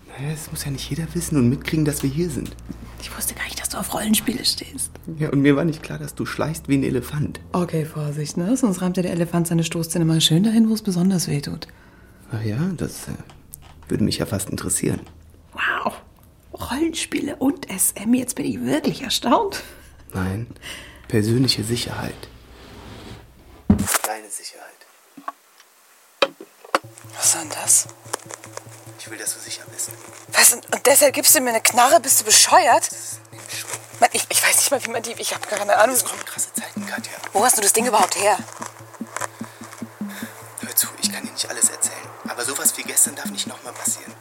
Naja, 0.08 0.32
das 0.32 0.50
muss 0.50 0.64
ja 0.64 0.72
nicht 0.72 0.90
jeder 0.90 1.06
wissen 1.14 1.36
und 1.38 1.48
mitkriegen, 1.48 1.84
dass 1.84 2.02
wir 2.02 2.10
hier 2.10 2.30
sind. 2.30 2.56
Ich 3.00 3.16
wusste 3.16 3.34
gar 3.34 3.44
nicht, 3.44 3.45
dass 3.66 3.70
du 3.70 3.78
auf 3.78 3.94
Rollenspiele 3.94 4.44
stehst. 4.44 4.92
Ja, 5.18 5.30
und 5.30 5.40
mir 5.40 5.56
war 5.56 5.64
nicht 5.64 5.82
klar, 5.82 5.98
dass 5.98 6.14
du 6.14 6.24
schleichst 6.24 6.68
wie 6.68 6.76
ein 6.76 6.84
Elefant. 6.84 7.40
Okay, 7.52 7.84
Vorsicht, 7.84 8.36
ne? 8.36 8.56
Sonst 8.56 8.80
rammt 8.80 8.96
ja 8.96 9.02
der 9.02 9.10
Elefant 9.12 9.48
seine 9.48 9.64
Stoßzähne 9.64 10.04
mal 10.04 10.20
schön 10.20 10.44
dahin, 10.44 10.68
wo 10.70 10.74
es 10.74 10.82
besonders 10.82 11.26
weh 11.26 11.40
tut. 11.40 11.66
Ach 12.30 12.42
ja, 12.42 12.58
das 12.76 13.08
äh, 13.08 13.12
würde 13.88 14.04
mich 14.04 14.18
ja 14.18 14.26
fast 14.26 14.50
interessieren. 14.50 15.00
Wow. 15.52 15.94
Rollenspiele 16.52 17.34
und 17.36 17.66
SM, 17.68 18.14
jetzt 18.14 18.36
bin 18.36 18.46
ich 18.46 18.60
wirklich 18.60 19.02
erstaunt. 19.02 19.64
Nein, 20.14 20.46
persönliche 21.08 21.64
Sicherheit. 21.64 22.14
Deine 23.68 24.30
Sicherheit. 24.30 24.66
Was 27.16 27.24
ist 27.24 27.34
denn 27.34 27.48
das? 27.50 27.88
Ich 29.00 29.10
will, 29.10 29.18
dass 29.18 29.34
du 29.34 29.40
sicher 29.40 29.64
bist. 29.72 29.90
Was? 30.32 30.54
Und 30.54 30.64
und 30.72 30.86
deshalb 30.86 31.14
gibst 31.14 31.34
du 31.34 31.40
mir 31.40 31.50
eine 31.50 31.60
Knarre? 31.60 32.00
Bist 32.00 32.20
du 32.20 32.24
bescheuert? 32.24 32.90
Mann, 34.00 34.10
ich, 34.12 34.26
ich 34.28 34.42
weiß 34.42 34.56
nicht 34.56 34.70
mal, 34.70 34.84
wie 34.84 34.90
man 34.90 35.02
die... 35.02 35.12
Ich 35.12 35.34
habe 35.34 35.46
keine 35.46 35.76
Ahnung. 35.76 35.96
Es 35.96 36.04
kommen 36.04 36.24
krasse 36.24 36.52
Zeiten, 36.52 36.86
Katja. 36.86 37.12
Wo 37.32 37.44
hast 37.44 37.56
du 37.56 37.62
das 37.62 37.72
Ding 37.72 37.86
überhaupt 37.86 38.16
her? 38.16 38.38
Hör 40.60 40.76
zu, 40.76 40.88
ich 41.00 41.12
kann 41.12 41.24
dir 41.24 41.32
nicht 41.32 41.48
alles 41.48 41.70
erzählen. 41.70 41.96
Aber 42.28 42.44
sowas 42.44 42.76
wie 42.76 42.82
gestern 42.82 43.14
darf 43.14 43.26
nicht 43.26 43.46
nochmal 43.46 43.72
passieren. 43.72 44.12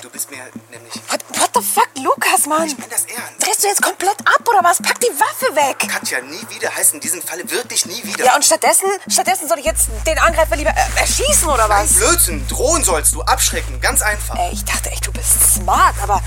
Du 0.00 0.10
bist 0.10 0.30
mir 0.30 0.38
nämlich... 0.70 0.94
What, 1.08 1.20
what 1.38 1.50
the 1.54 1.62
fuck, 1.62 1.88
Lukas, 1.96 2.46
Mann? 2.46 2.66
Ich 2.66 2.76
meine 2.76 2.90
das 2.90 3.04
ernst. 3.04 3.44
Drehst 3.46 3.62
du 3.62 3.68
jetzt 3.68 3.82
komplett 3.82 4.18
ab 4.20 4.48
oder 4.48 4.62
was? 4.62 4.78
Pack 4.78 5.00
die 5.00 5.10
Waffe 5.10 5.54
weg! 5.54 5.78
Katja, 5.88 6.20
nie 6.20 6.44
wieder 6.50 6.74
heißt 6.74 6.94
in 6.94 7.00
diesem 7.00 7.22
Falle 7.22 7.48
wirklich 7.48 7.86
nie 7.86 8.02
wieder. 8.02 8.24
Ja, 8.24 8.34
und 8.34 8.44
stattdessen, 8.44 8.86
stattdessen 9.08 9.48
soll 9.48 9.60
ich 9.60 9.64
jetzt 9.64 9.88
den 10.06 10.18
Angreifer 10.18 10.56
lieber 10.56 10.70
äh, 10.70 11.00
erschießen 11.00 11.48
oder 11.48 11.68
was? 11.68 11.94
Blödsinn, 11.94 12.46
drohen 12.48 12.82
sollst 12.82 13.14
du, 13.14 13.22
abschrecken, 13.22 13.80
ganz 13.80 14.02
einfach. 14.02 14.36
Ey, 14.36 14.52
ich 14.52 14.64
dachte 14.64 14.90
echt, 14.90 15.06
du 15.06 15.12
bist 15.12 15.54
smart, 15.54 15.94
aber 16.02 16.20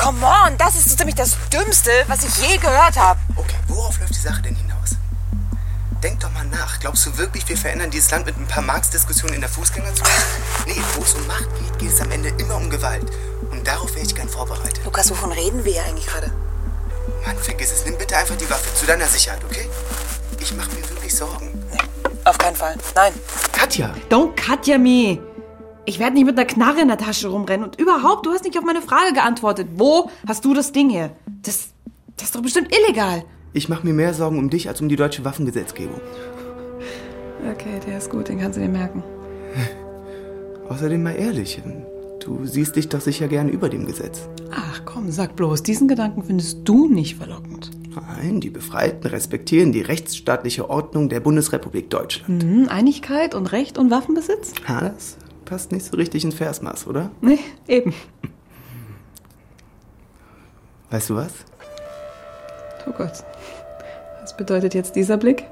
come 0.00 0.24
on, 0.24 0.56
das 0.56 0.76
ist 0.76 0.88
so 0.88 0.96
ziemlich 0.96 1.14
das 1.14 1.36
Dümmste, 1.52 1.90
was 2.08 2.24
ich 2.24 2.48
je 2.48 2.56
gehört 2.56 2.96
habe. 2.96 3.20
Okay, 3.36 3.56
worauf 3.68 3.98
läuft 4.00 4.14
die 4.14 4.20
Sache 4.20 4.40
denn 4.42 4.56
hinaus? 4.56 4.96
Denk 6.02 6.20
doch 6.20 6.32
mal 6.32 6.46
nach. 6.46 6.80
Glaubst 6.80 7.04
du 7.04 7.18
wirklich, 7.18 7.46
wir 7.48 7.56
verändern 7.56 7.90
dieses 7.90 8.10
Land 8.10 8.24
mit 8.24 8.36
ein 8.38 8.46
paar 8.46 8.62
Marx-Diskussionen 8.62 9.34
in 9.34 9.40
der 9.40 9.50
Fußgängerzone? 9.50 10.08
Nee, 10.66 10.80
wo 10.94 11.02
es 11.02 11.14
um 11.14 11.26
Macht 11.26 11.48
geht, 11.58 11.78
geht 11.78 11.90
es 11.90 12.00
am 12.00 12.10
Ende 12.10 12.28
immer 12.38 12.56
um 12.56 12.70
Gewalt. 12.70 13.10
Und 13.50 13.66
darum 13.66 13.88
vorbereitet. 14.28 14.84
Lukas, 14.84 15.10
wovon 15.10 15.32
reden 15.32 15.64
wir 15.64 15.72
hier 15.72 15.84
eigentlich 15.84 16.06
gerade? 16.06 16.32
Mann, 17.26 17.36
vergiss 17.38 17.72
es. 17.72 17.84
Nimm 17.84 17.98
bitte 17.98 18.16
einfach 18.16 18.36
die 18.36 18.48
Waffe. 18.48 18.72
Zu 18.74 18.86
deiner 18.86 19.06
Sicherheit, 19.06 19.42
okay? 19.44 19.68
Ich 20.38 20.54
mache 20.54 20.70
mir 20.70 20.88
wirklich 20.88 21.14
Sorgen. 21.14 21.62
Auf 22.24 22.38
keinen 22.38 22.56
Fall. 22.56 22.76
Nein. 22.94 23.12
Katja! 23.52 23.94
Don't 24.08 24.34
Katja 24.36 24.78
me. 24.78 25.18
Ich 25.86 25.98
werde 25.98 26.14
nicht 26.14 26.26
mit 26.26 26.38
einer 26.38 26.46
Knarre 26.46 26.82
in 26.82 26.88
der 26.88 26.98
Tasche 26.98 27.28
rumrennen. 27.28 27.64
Und 27.64 27.80
überhaupt, 27.80 28.26
du 28.26 28.30
hast 28.30 28.44
nicht 28.44 28.58
auf 28.58 28.64
meine 28.64 28.82
Frage 28.82 29.12
geantwortet. 29.12 29.68
Wo 29.76 30.10
hast 30.26 30.44
du 30.44 30.54
das 30.54 30.72
Ding 30.72 30.90
hier? 30.90 31.10
Das, 31.42 31.70
das 32.16 32.26
ist 32.26 32.34
doch 32.34 32.42
bestimmt 32.42 32.68
illegal. 32.74 33.24
Ich 33.52 33.68
mache 33.68 33.86
mir 33.86 33.94
mehr 33.94 34.14
Sorgen 34.14 34.38
um 34.38 34.50
dich 34.50 34.68
als 34.68 34.80
um 34.80 34.88
die 34.88 34.96
deutsche 34.96 35.24
Waffengesetzgebung. 35.24 36.00
Okay, 37.50 37.80
der 37.86 37.98
ist 37.98 38.10
gut, 38.10 38.28
den 38.28 38.38
kannst 38.38 38.58
du 38.58 38.62
dir 38.62 38.68
merken. 38.68 39.02
Außerdem 40.68 41.02
mal 41.02 41.16
ehrlich, 41.16 41.60
du 42.20 42.44
siehst 42.44 42.76
dich 42.76 42.88
doch 42.88 43.00
sicher 43.00 43.26
gern 43.26 43.48
über 43.48 43.68
dem 43.68 43.86
Gesetz. 43.86 44.28
Ach 44.52 44.82
komm, 44.84 45.10
sag 45.10 45.34
bloß, 45.34 45.62
diesen 45.62 45.88
Gedanken 45.88 46.22
findest 46.22 46.60
du 46.64 46.86
nicht 46.86 47.16
verlockend. 47.16 47.70
Nein, 47.92 48.40
die 48.40 48.50
Befreiten 48.50 49.08
respektieren 49.08 49.72
die 49.72 49.80
rechtsstaatliche 49.80 50.70
Ordnung 50.70 51.08
der 51.08 51.18
Bundesrepublik 51.18 51.90
Deutschland. 51.90 52.44
Mhm, 52.44 52.68
Einigkeit 52.68 53.34
und 53.34 53.50
Recht 53.50 53.78
und 53.78 53.90
Waffenbesitz? 53.90 54.52
Ha, 54.68 54.92
das 54.94 55.16
passt 55.50 55.72
nicht 55.72 55.84
so 55.84 55.96
richtig 55.96 56.24
ins 56.24 56.36
Versmaß, 56.36 56.86
oder? 56.86 57.10
Nee, 57.20 57.40
eben. 57.66 57.92
Weißt 60.90 61.10
du 61.10 61.16
was? 61.16 61.32
Oh 62.86 62.92
Gott. 62.92 63.24
Was 64.20 64.36
bedeutet 64.36 64.74
jetzt 64.74 64.94
dieser 64.94 65.16
Blick? 65.16 65.44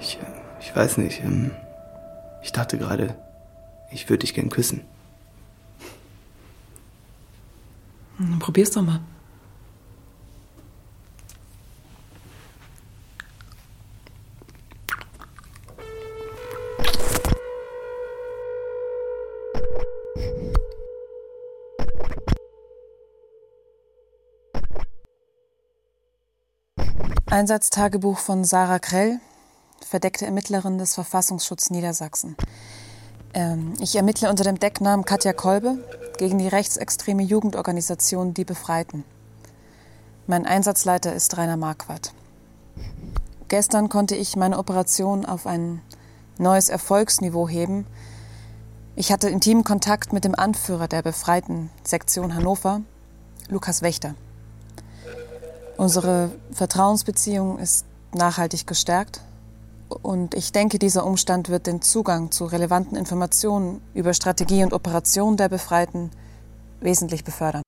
Ich, 0.00 0.18
äh, 0.18 0.24
ich 0.60 0.74
weiß 0.74 0.98
nicht. 0.98 1.20
ähm, 1.20 1.52
Ich 2.42 2.50
dachte 2.52 2.76
gerade, 2.76 3.14
ich 3.92 4.08
würde 4.10 4.18
dich 4.20 4.34
gern 4.34 4.50
küssen. 4.50 4.80
Hm, 8.18 8.40
Probier's 8.40 8.72
doch 8.72 8.82
mal. 8.82 9.00
Einsatztagebuch 27.32 28.18
von 28.18 28.44
Sarah 28.44 28.78
Krell, 28.78 29.18
verdeckte 29.80 30.26
Ermittlerin 30.26 30.76
des 30.76 30.94
Verfassungsschutz 30.94 31.70
Niedersachsen. 31.70 32.36
Ähm, 33.32 33.72
ich 33.80 33.96
ermittle 33.96 34.28
unter 34.28 34.44
dem 34.44 34.58
Decknamen 34.60 35.06
Katja 35.06 35.32
Kolbe 35.32 35.78
gegen 36.18 36.36
die 36.36 36.48
rechtsextreme 36.48 37.22
Jugendorganisation 37.22 38.34
Die 38.34 38.44
Befreiten. 38.44 39.02
Mein 40.26 40.44
Einsatzleiter 40.44 41.14
ist 41.14 41.34
Rainer 41.38 41.56
Marquardt. 41.56 42.12
Gestern 43.48 43.88
konnte 43.88 44.14
ich 44.14 44.36
meine 44.36 44.58
Operation 44.58 45.24
auf 45.24 45.46
ein 45.46 45.80
neues 46.36 46.68
Erfolgsniveau 46.68 47.48
heben. 47.48 47.86
Ich 48.94 49.10
hatte 49.10 49.30
intimen 49.30 49.64
Kontakt 49.64 50.12
mit 50.12 50.24
dem 50.24 50.34
Anführer 50.34 50.86
der 50.86 51.00
Befreiten 51.00 51.70
Sektion 51.82 52.34
Hannover, 52.34 52.82
Lukas 53.48 53.80
Wächter. 53.80 54.16
Unsere 55.76 56.30
Vertrauensbeziehung 56.52 57.58
ist 57.58 57.86
nachhaltig 58.14 58.66
gestärkt 58.66 59.20
und 59.88 60.34
ich 60.34 60.52
denke, 60.52 60.78
dieser 60.78 61.04
Umstand 61.04 61.48
wird 61.48 61.66
den 61.66 61.82
Zugang 61.82 62.30
zu 62.30 62.44
relevanten 62.44 62.96
Informationen 62.96 63.80
über 63.94 64.14
Strategie 64.14 64.62
und 64.62 64.72
Operation 64.72 65.36
der 65.36 65.48
Befreiten 65.48 66.10
wesentlich 66.80 67.24
befördern. 67.24 67.62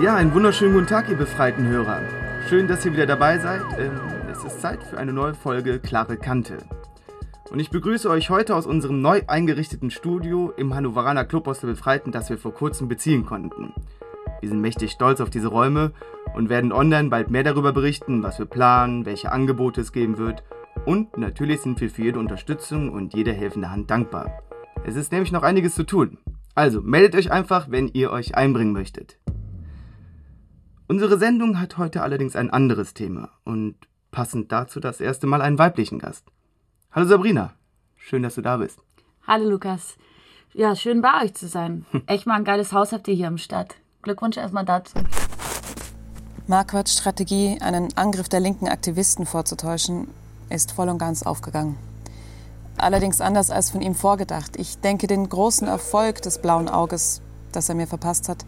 Ja, 0.00 0.14
einen 0.14 0.32
wunderschönen 0.32 0.74
guten 0.74 0.86
Tag, 0.86 1.08
ihr 1.08 1.16
befreiten 1.16 1.66
Hörer. 1.66 2.00
Schön, 2.48 2.68
dass 2.68 2.84
ihr 2.84 2.92
wieder 2.92 3.06
dabei 3.06 3.38
seid. 3.38 3.62
Ähm, 3.78 4.00
Es 4.30 4.44
ist 4.44 4.60
Zeit 4.60 4.80
für 4.84 4.98
eine 4.98 5.12
neue 5.12 5.34
Folge 5.34 5.80
Klare 5.80 6.16
Kante. 6.16 6.58
Und 7.50 7.58
ich 7.58 7.70
begrüße 7.70 8.08
euch 8.08 8.30
heute 8.30 8.54
aus 8.54 8.66
unserem 8.66 9.02
neu 9.02 9.22
eingerichteten 9.26 9.90
Studio 9.90 10.52
im 10.56 10.74
Hannoveraner 10.74 11.24
Clubhaus 11.24 11.58
der 11.58 11.68
Befreiten, 11.68 12.12
das 12.12 12.30
wir 12.30 12.38
vor 12.38 12.54
kurzem 12.54 12.86
beziehen 12.86 13.26
konnten. 13.26 13.72
Wir 14.40 14.48
sind 14.48 14.60
mächtig 14.60 14.92
stolz 14.92 15.20
auf 15.20 15.30
diese 15.30 15.48
Räume 15.48 15.92
und 16.34 16.48
werden 16.48 16.72
online 16.72 17.08
bald 17.08 17.30
mehr 17.30 17.42
darüber 17.42 17.72
berichten, 17.72 18.22
was 18.22 18.38
wir 18.38 18.46
planen, 18.46 19.04
welche 19.04 19.32
Angebote 19.32 19.80
es 19.80 19.92
geben 19.92 20.18
wird. 20.18 20.42
Und 20.86 21.18
natürlich 21.18 21.60
sind 21.60 21.80
wir 21.80 21.90
für 21.90 22.02
jede 22.02 22.18
Unterstützung 22.18 22.90
und 22.90 23.14
jede 23.14 23.32
helfende 23.32 23.70
Hand 23.70 23.90
dankbar. 23.90 24.42
Es 24.84 24.94
ist 24.94 25.10
nämlich 25.10 25.32
noch 25.32 25.42
einiges 25.42 25.74
zu 25.74 25.84
tun. 25.84 26.18
Also 26.54 26.80
meldet 26.80 27.14
euch 27.16 27.32
einfach, 27.32 27.70
wenn 27.70 27.88
ihr 27.88 28.10
euch 28.10 28.36
einbringen 28.36 28.72
möchtet. 28.72 29.18
Unsere 30.86 31.18
Sendung 31.18 31.60
hat 31.60 31.76
heute 31.76 32.02
allerdings 32.02 32.36
ein 32.36 32.50
anderes 32.50 32.94
Thema 32.94 33.30
und 33.44 33.76
passend 34.10 34.52
dazu 34.52 34.80
das 34.80 35.00
erste 35.00 35.26
Mal 35.26 35.42
einen 35.42 35.58
weiblichen 35.58 35.98
Gast. 35.98 36.26
Hallo 36.92 37.06
Sabrina, 37.06 37.52
schön, 37.96 38.22
dass 38.22 38.36
du 38.36 38.42
da 38.42 38.56
bist. 38.56 38.80
Hallo 39.26 39.50
Lukas. 39.50 39.98
Ja, 40.54 40.74
schön 40.74 41.02
bei 41.02 41.22
euch 41.22 41.34
zu 41.34 41.46
sein. 41.46 41.84
Echt 42.06 42.26
mal 42.26 42.36
ein 42.36 42.44
geiles 42.44 42.72
Haus 42.72 42.92
habt 42.92 43.06
ihr 43.08 43.14
hier 43.14 43.28
im 43.28 43.36
Stadt. 43.36 43.76
Glückwunsch 44.08 44.38
erstmal 44.38 44.64
dazu. 44.64 44.94
Marquards 46.46 46.94
Strategie, 46.94 47.58
einen 47.60 47.94
Angriff 47.94 48.30
der 48.30 48.40
linken 48.40 48.66
Aktivisten 48.66 49.26
vorzutäuschen, 49.26 50.08
ist 50.48 50.72
voll 50.72 50.88
und 50.88 50.96
ganz 50.96 51.24
aufgegangen. 51.24 51.76
Allerdings 52.78 53.20
anders 53.20 53.50
als 53.50 53.68
von 53.68 53.82
ihm 53.82 53.94
vorgedacht. 53.94 54.56
Ich 54.56 54.78
denke, 54.78 55.08
den 55.08 55.28
großen 55.28 55.68
Erfolg 55.68 56.22
des 56.22 56.38
blauen 56.38 56.70
Auges, 56.70 57.20
das 57.52 57.68
er 57.68 57.74
mir 57.74 57.86
verpasst 57.86 58.30
hat, 58.30 58.46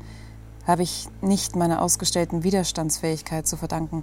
habe 0.66 0.82
ich 0.82 1.08
nicht 1.20 1.56
meiner 1.56 1.82
ausgestellten 1.82 2.42
Widerstandsfähigkeit 2.42 3.46
zu 3.46 3.58
verdanken, 3.58 4.02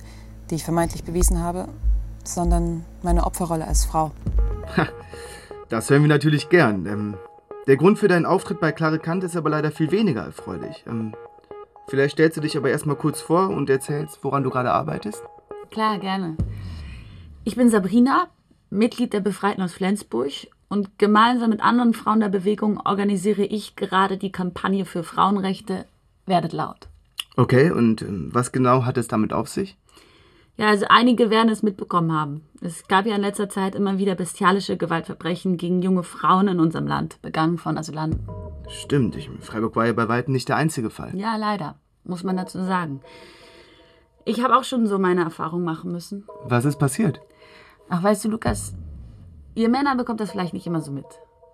die 0.51 0.55
ich 0.55 0.63
vermeintlich 0.63 1.05
bewiesen 1.05 1.41
habe, 1.41 1.67
sondern 2.23 2.85
meiner 3.01 3.25
Opferrolle 3.25 3.65
als 3.65 3.85
Frau. 3.85 4.11
Das 5.69 5.89
hören 5.89 6.03
wir 6.03 6.09
natürlich 6.09 6.49
gern. 6.49 6.85
Ähm, 6.85 7.17
der 7.65 7.75
Grund 7.75 7.99
für 7.99 8.07
deinen 8.07 8.25
Auftritt 8.25 8.61
bei 8.61 8.71
Klare 8.71 8.99
Kant 8.99 9.23
ist 9.25 9.35
aber 9.35 9.49
leider 9.49 9.71
viel 9.71 9.91
weniger 9.91 10.21
erfreulich. 10.21 10.85
Vielleicht 11.87 12.13
stellst 12.13 12.37
du 12.37 12.41
dich 12.41 12.57
aber 12.57 12.69
erstmal 12.69 12.97
kurz 12.97 13.21
vor 13.21 13.49
und 13.49 13.69
erzählst, 13.69 14.19
woran 14.23 14.43
du 14.43 14.49
gerade 14.49 14.71
arbeitest. 14.71 15.23
Klar, 15.71 15.99
gerne. 15.99 16.35
Ich 17.43 17.55
bin 17.55 17.69
Sabrina, 17.69 18.27
Mitglied 18.69 19.13
der 19.13 19.21
Befreiten 19.21 19.61
aus 19.61 19.73
Flensburg 19.73 20.31
und 20.67 20.99
gemeinsam 20.99 21.49
mit 21.49 21.61
anderen 21.61 21.93
Frauen 21.93 22.19
der 22.19 22.29
Bewegung 22.29 22.79
organisiere 22.85 23.43
ich 23.43 23.77
gerade 23.77 24.17
die 24.17 24.31
Kampagne 24.31 24.85
für 24.85 25.03
Frauenrechte 25.03 25.85
Werdet 26.25 26.51
laut. 26.51 26.89
Okay, 27.37 27.71
und 27.71 28.01
ähm, 28.01 28.29
was 28.33 28.51
genau 28.51 28.83
hat 28.83 28.97
es 28.97 29.07
damit 29.07 29.31
auf 29.31 29.47
sich? 29.47 29.77
Ja, 30.57 30.67
also 30.67 30.87
einige 30.89 31.29
werden 31.29 31.49
es 31.49 31.63
mitbekommen 31.63 32.11
haben. 32.11 32.41
Es 32.59 32.87
gab 32.87 33.05
ja 33.05 33.15
in 33.15 33.21
letzter 33.21 33.47
Zeit 33.47 33.75
immer 33.75 33.97
wieder 33.97 34.15
bestialische 34.15 34.75
Gewaltverbrechen 34.75 35.55
gegen 35.55 35.81
junge 35.81 36.03
Frauen 36.03 36.49
in 36.49 36.59
unserem 36.59 36.87
Land, 36.87 37.21
begangen 37.21 37.57
von 37.57 37.77
Asylanten. 37.77 38.27
Stimmt, 38.67 39.15
ich, 39.15 39.29
Freiburg 39.41 39.75
war 39.75 39.85
ja 39.85 39.93
bei 39.93 40.07
weitem 40.07 40.33
nicht 40.33 40.49
der 40.49 40.57
einzige 40.57 40.89
Fall. 40.89 41.15
Ja, 41.15 41.35
leider, 41.35 41.75
muss 42.03 42.23
man 42.23 42.37
dazu 42.37 42.61
sagen. 42.63 43.01
Ich 44.25 44.43
habe 44.43 44.57
auch 44.57 44.63
schon 44.63 44.87
so 44.87 44.99
meine 44.99 45.21
Erfahrung 45.21 45.63
machen 45.63 45.91
müssen. 45.91 46.25
Was 46.43 46.65
ist 46.65 46.77
passiert? 46.77 47.21
Ach, 47.89 48.03
weißt 48.03 48.25
du, 48.25 48.29
Lukas, 48.29 48.73
ihr 49.55 49.69
Männer 49.69 49.95
bekommt 49.95 50.19
das 50.19 50.31
vielleicht 50.31 50.53
nicht 50.53 50.67
immer 50.67 50.81
so 50.81 50.91
mit. 50.91 51.05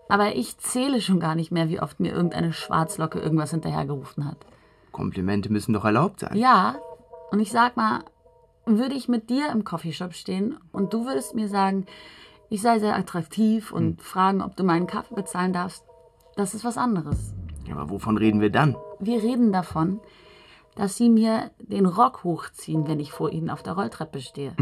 Aber 0.10 0.36
ich 0.36 0.58
zähle 0.58 1.02
schon 1.02 1.20
gar 1.20 1.36
nicht 1.36 1.52
mehr, 1.52 1.70
wie 1.70 1.80
oft 1.80 2.00
mir 2.00 2.12
irgendeine 2.12 2.52
Schwarzlocke 2.52 3.20
irgendwas 3.20 3.52
hinterhergerufen 3.52 4.26
hat. 4.26 4.38
Komplimente 4.92 5.52
müssen 5.52 5.74
doch 5.74 5.86
erlaubt 5.86 6.20
sein. 6.20 6.36
Ja, 6.36 6.78
und 7.32 7.40
ich 7.40 7.52
sag 7.52 7.78
mal, 7.78 8.04
würde 8.66 8.96
ich 8.96 9.08
mit 9.08 9.30
dir 9.30 9.50
im 9.52 9.64
Coffeeshop 9.64 10.14
stehen 10.14 10.58
und 10.72 10.94
du 10.94 11.06
würdest 11.06 11.36
mir 11.36 11.48
sagen, 11.48 11.86
ich 12.50 12.62
sei 12.62 12.80
sehr 12.80 12.96
attraktiv 12.96 13.72
und 13.72 14.02
fragen, 14.02 14.42
ob 14.42 14.56
du 14.56 14.64
meinen 14.64 14.88
Kaffee 14.88 15.16
bezahlen 15.16 15.54
darfst, 15.54 15.84
das 16.36 16.54
ist 16.54 16.66
was 16.66 16.78
anderes. 16.78 17.34
Ja, 17.68 17.76
aber 17.76 17.90
wovon 17.90 18.18
reden 18.18 18.42
wir 18.42 18.50
dann? 18.50 18.76
Wir 19.00 19.22
reden 19.22 19.52
davon, 19.52 20.00
dass 20.76 20.98
sie 20.98 21.10
mir 21.10 21.52
den 21.60 21.86
Rock 21.86 22.24
hochziehen, 22.24 22.88
wenn 22.88 23.00
ich 23.00 23.12
vor 23.12 23.32
ihnen 23.32 23.50
auf 23.50 23.64
der 23.64 23.74
Rolltreppe 23.74 24.20
stehe. 24.22 24.56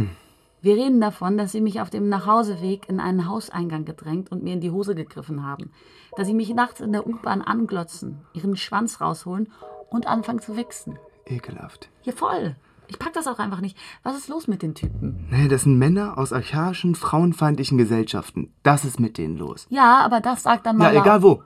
Wir 0.62 0.76
reden 0.76 1.02
davon, 1.02 1.38
dass 1.38 1.52
sie 1.52 1.62
mich 1.62 1.82
auf 1.82 1.90
dem 1.90 2.10
Nachhauseweg 2.10 2.88
in 2.88 3.00
einen 3.00 3.28
Hauseingang 3.28 3.86
gedrängt 3.86 4.32
und 4.32 4.44
mir 4.44 4.54
in 4.54 4.62
die 4.62 4.72
Hose 4.72 4.94
gegriffen 4.94 5.44
haben. 5.44 5.72
Dass 6.16 6.28
sie 6.28 6.34
mich 6.34 6.54
nachts 6.54 6.82
in 6.82 6.92
der 6.92 7.08
U-Bahn 7.08 7.42
anglotzen, 7.42 8.22
ihren 8.34 8.56
Schwanz 8.56 9.02
rausholen 9.02 9.52
und 9.90 10.06
anfangen 10.08 10.40
zu 10.40 10.56
wichsen. 10.58 11.00
Ekelhaft. 11.26 11.90
Hier 12.02 12.14
voll. 12.14 12.56
Ich 12.88 13.00
pack 13.00 13.14
das 13.14 13.26
auch 13.26 13.40
einfach 13.40 13.62
nicht. 13.62 13.78
Was 14.04 14.18
ist 14.18 14.28
los 14.28 14.48
mit 14.48 14.62
den 14.62 14.76
Typen? 14.76 15.28
Nee, 15.32 15.48
das 15.48 15.64
sind 15.64 15.80
Männer 15.80 16.18
aus 16.18 16.34
archaischen, 16.34 16.94
frauenfeindlichen 16.94 17.78
Gesellschaften. 17.78 18.54
Das 18.64 18.84
ist 18.84 19.00
mit 19.00 19.18
denen 19.18 19.38
los. 19.38 19.66
Ja, 19.70 20.02
aber 20.02 20.20
das 20.20 20.44
sagt 20.44 20.66
dann 20.66 20.78
mal. 20.78 20.94
Ja, 20.94 21.02
egal 21.02 21.24
wo. 21.24 21.42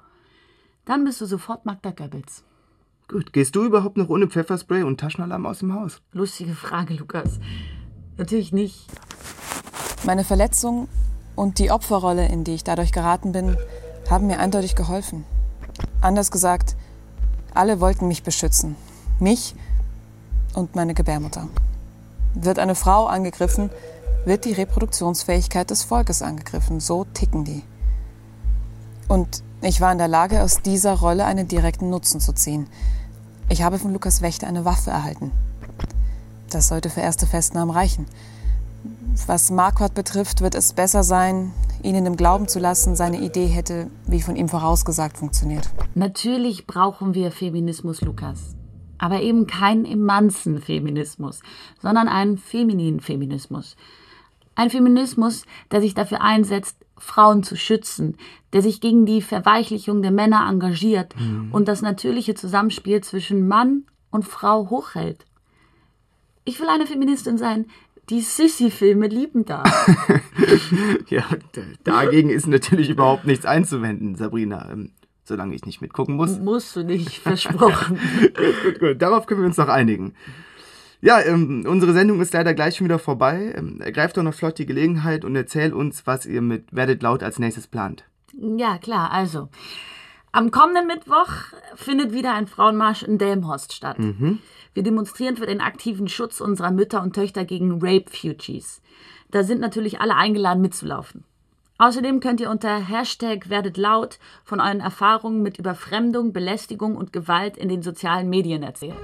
Dann 0.86 1.04
bist 1.04 1.20
du 1.20 1.26
sofort 1.26 1.66
Magda 1.66 1.92
Goebbels. 1.92 2.44
Gut, 3.08 3.34
gehst 3.34 3.56
du 3.56 3.64
überhaupt 3.64 3.98
noch 3.98 4.10
ohne 4.10 4.28
Pfefferspray 4.28 4.84
und 4.84 5.00
Taschenalarm 5.00 5.46
aus 5.46 5.60
dem 5.60 5.74
Haus? 5.74 6.02
Lustige 6.12 6.54
Frage, 6.54 6.94
Lukas. 6.94 7.40
Natürlich 8.18 8.52
nicht. 8.52 8.88
Meine 10.06 10.24
Verletzung 10.24 10.88
und 11.36 11.60
die 11.60 11.72
Opferrolle, 11.72 12.28
in 12.28 12.44
die 12.44 12.54
ich 12.54 12.64
dadurch 12.64 12.92
geraten 12.92 13.32
bin, 13.32 13.58
haben 14.10 14.28
mir 14.28 14.40
eindeutig 14.40 14.76
geholfen. 14.76 15.26
Anders 16.02 16.32
gesagt, 16.32 16.76
Alle 17.56 17.80
wollten 17.80 18.10
mich 18.10 18.24
beschützen. 18.24 18.76
Mich 19.20 19.56
und 20.56 20.76
meine 20.76 20.94
Gebärmutter. 20.94 21.48
Wird 22.34 22.60
eine 22.60 22.76
Frau 22.76 23.06
angegriffen, 23.08 23.70
wird 24.26 24.44
die 24.44 24.52
Reproduktionsfähigkeit 24.52 25.70
des 25.70 25.84
Volkes 25.84 26.22
angegriffen. 26.22 26.82
So 26.82 27.06
ticken 27.06 27.46
die. 27.46 27.64
Und 29.08 29.42
ich 29.66 29.82
war 29.82 29.92
in 29.92 29.98
der 29.98 30.08
Lage, 30.08 30.44
aus 30.44 30.62
dieser 30.62 30.94
Rolle 30.94 31.26
einen 31.26 31.48
direkten 31.48 31.90
Nutzen 31.90 32.20
zu 32.20 32.34
ziehen. 32.34 32.68
Ich 33.50 33.64
habe 33.64 33.80
von 33.80 33.94
Lukas 33.94 34.22
Wächter 34.22 34.48
eine 34.48 34.64
Waffe 34.64 34.92
erhalten. 34.92 35.32
Das 36.50 36.68
sollte 36.68 36.90
für 36.90 37.02
erste 37.02 37.26
Festnahmen 37.26 37.76
reichen. 37.76 38.06
Was 39.28 39.50
Marquardt 39.50 39.94
betrifft, 39.94 40.42
wird 40.42 40.56
es 40.56 40.74
besser 40.74 41.04
sein, 41.04 41.52
ihn 41.82 41.96
im 42.06 42.16
Glauben 42.16 42.48
zu 42.48 42.60
lassen, 42.60 42.96
seine 42.96 43.20
Idee 43.20 43.48
hätte, 43.48 43.88
wie 44.06 44.22
von 44.22 44.36
ihm 44.36 44.50
vorausgesagt, 44.50 45.18
funktioniert. 45.18 45.70
Natürlich 45.96 46.68
brauchen 46.68 47.14
wir 47.14 47.32
Feminismus, 47.32 48.02
Lukas. 48.02 48.56
Aber 48.98 49.22
eben 49.22 49.48
keinen 49.48 49.86
immanzen 49.86 50.62
Feminismus, 50.62 51.42
sondern 51.82 52.08
einen 52.08 52.38
femininen 52.38 53.00
Feminismus. 53.00 53.76
Ein 54.54 54.70
Feminismus, 54.70 55.44
der 55.72 55.82
sich 55.82 55.94
dafür 55.96 56.22
einsetzt, 56.22 56.78
Frauen 56.98 57.44
zu 57.44 57.56
schützen, 57.56 58.18
der 58.54 58.62
sich 58.62 58.80
gegen 58.82 59.06
die 59.06 59.22
Verweichlichung 59.22 60.02
der 60.02 60.12
Männer 60.12 60.48
engagiert 60.50 61.14
Mhm. 61.20 61.50
und 61.52 61.68
das 61.68 61.82
natürliche 61.82 62.36
Zusammenspiel 62.36 63.02
zwischen 63.02 63.48
Mann 63.48 63.84
und 64.12 64.24
Frau 64.26 64.70
hochhält. 64.70 65.26
Ich 66.46 66.60
will 66.60 66.68
eine 66.70 66.86
Feministin 66.88 67.38
sein, 67.38 67.66
die 68.10 68.22
Sissy-Filme 68.22 69.08
lieben 69.08 69.46
darf. 69.46 69.88
Ja, 71.10 71.24
dagegen 71.84 72.30
ist 72.30 72.48
natürlich 72.48 72.90
überhaupt 72.90 73.26
nichts 73.26 73.46
einzuwenden, 73.46 74.16
Sabrina. 74.16 74.70
Ähm, 74.72 74.92
solange 75.24 75.56
ich 75.56 75.66
nicht 75.66 75.82
mitgucken 75.82 76.16
muss. 76.16 76.38
Musst 76.40 76.76
du 76.76 76.84
nicht, 76.84 77.18
versprochen. 77.20 77.98
gut, 78.22 78.64
gut, 78.64 78.80
gut. 78.80 79.02
Darauf 79.02 79.26
können 79.26 79.42
wir 79.42 79.48
uns 79.48 79.58
noch 79.58 79.68
einigen. 79.70 80.14
Ja, 81.02 81.22
ähm, 81.22 81.66
unsere 81.68 81.94
Sendung 81.94 82.22
ist 82.22 82.34
leider 82.34 82.54
gleich 82.54 82.78
schon 82.78 82.86
wieder 82.86 83.00
vorbei. 83.00 83.54
Ähm, 83.56 83.82
ergreift 83.82 84.18
doch 84.18 84.24
noch 84.24 84.34
flott 84.34 84.58
die 84.58 84.66
Gelegenheit 84.66 85.26
und 85.26 85.36
erzählt 85.36 85.74
uns, 85.74 86.08
was 86.08 86.26
ihr 86.26 86.42
mit 86.42 86.76
Werdet 86.76 87.04
laut 87.04 87.24
als 87.24 87.40
nächstes 87.40 87.68
plant. 87.68 88.06
Ja, 88.34 88.78
klar, 88.78 89.12
also. 89.12 89.50
Am 90.32 90.52
kommenden 90.52 90.88
Mittwoch 90.88 91.30
findet 91.76 92.12
wieder 92.12 92.34
ein 92.34 92.48
Frauenmarsch 92.48 93.04
in 93.04 93.18
Delmhorst 93.18 93.72
statt. 93.72 94.00
Mhm. 94.00 94.40
Wir 94.74 94.84
demonstrieren 94.84 95.38
für 95.38 95.46
den 95.46 95.62
aktiven 95.62 96.10
Schutz 96.10 96.42
unserer 96.42 96.72
Mütter 96.72 97.02
und 97.02 97.16
Töchter 97.16 97.46
gegen 97.46 97.80
Rape-Fugees. 97.82 98.82
Da 99.32 99.44
sind 99.44 99.62
natürlich 99.62 100.02
alle 100.02 100.18
eingeladen 100.18 100.62
mitzulaufen. 100.62 101.24
Außerdem 101.78 102.22
könnt 102.22 102.40
ihr 102.40 102.50
unter 102.50 102.78
Hashtag 102.78 103.50
werdet 103.50 103.76
laut 103.76 104.18
von 104.46 104.62
euren 104.62 104.80
Erfahrungen 104.80 105.42
mit 105.42 105.60
Überfremdung, 105.60 106.32
Belästigung 106.32 106.96
und 106.96 107.12
Gewalt 107.12 107.58
in 107.58 107.68
den 107.68 107.82
sozialen 107.82 108.30
Medien 108.30 108.64
erzählen. 108.64 108.96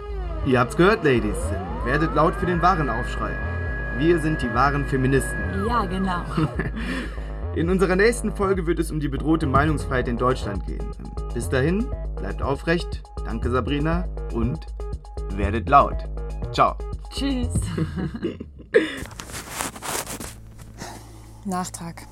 Ihr 0.45 0.59
habt's 0.59 0.77
gehört, 0.77 1.03
Ladies. 1.03 1.37
Werdet 1.83 2.15
laut 2.15 2.33
für 2.35 2.45
den 2.45 2.61
wahren 2.61 2.89
Aufschrei. 2.89 3.31
Wir 3.97 4.19
sind 4.19 4.41
die 4.41 4.53
wahren 4.53 4.85
Feministen. 4.85 5.67
Ja, 5.67 5.85
genau. 5.85 6.23
In 7.55 7.69
unserer 7.69 7.97
nächsten 7.97 8.31
Folge 8.31 8.65
wird 8.65 8.79
es 8.79 8.89
um 8.89 9.01
die 9.01 9.09
bedrohte 9.09 9.45
Meinungsfreiheit 9.45 10.07
in 10.07 10.15
Deutschland 10.17 10.65
gehen. 10.65 10.85
Bis 11.33 11.49
dahin, 11.49 11.85
bleibt 12.15 12.41
aufrecht. 12.41 13.03
Danke, 13.25 13.51
Sabrina. 13.51 14.07
Und 14.33 14.65
werdet 15.35 15.67
laut. 15.67 15.97
Ciao. 16.53 16.77
Tschüss. 17.09 17.49
Nachtrag. 21.45 22.03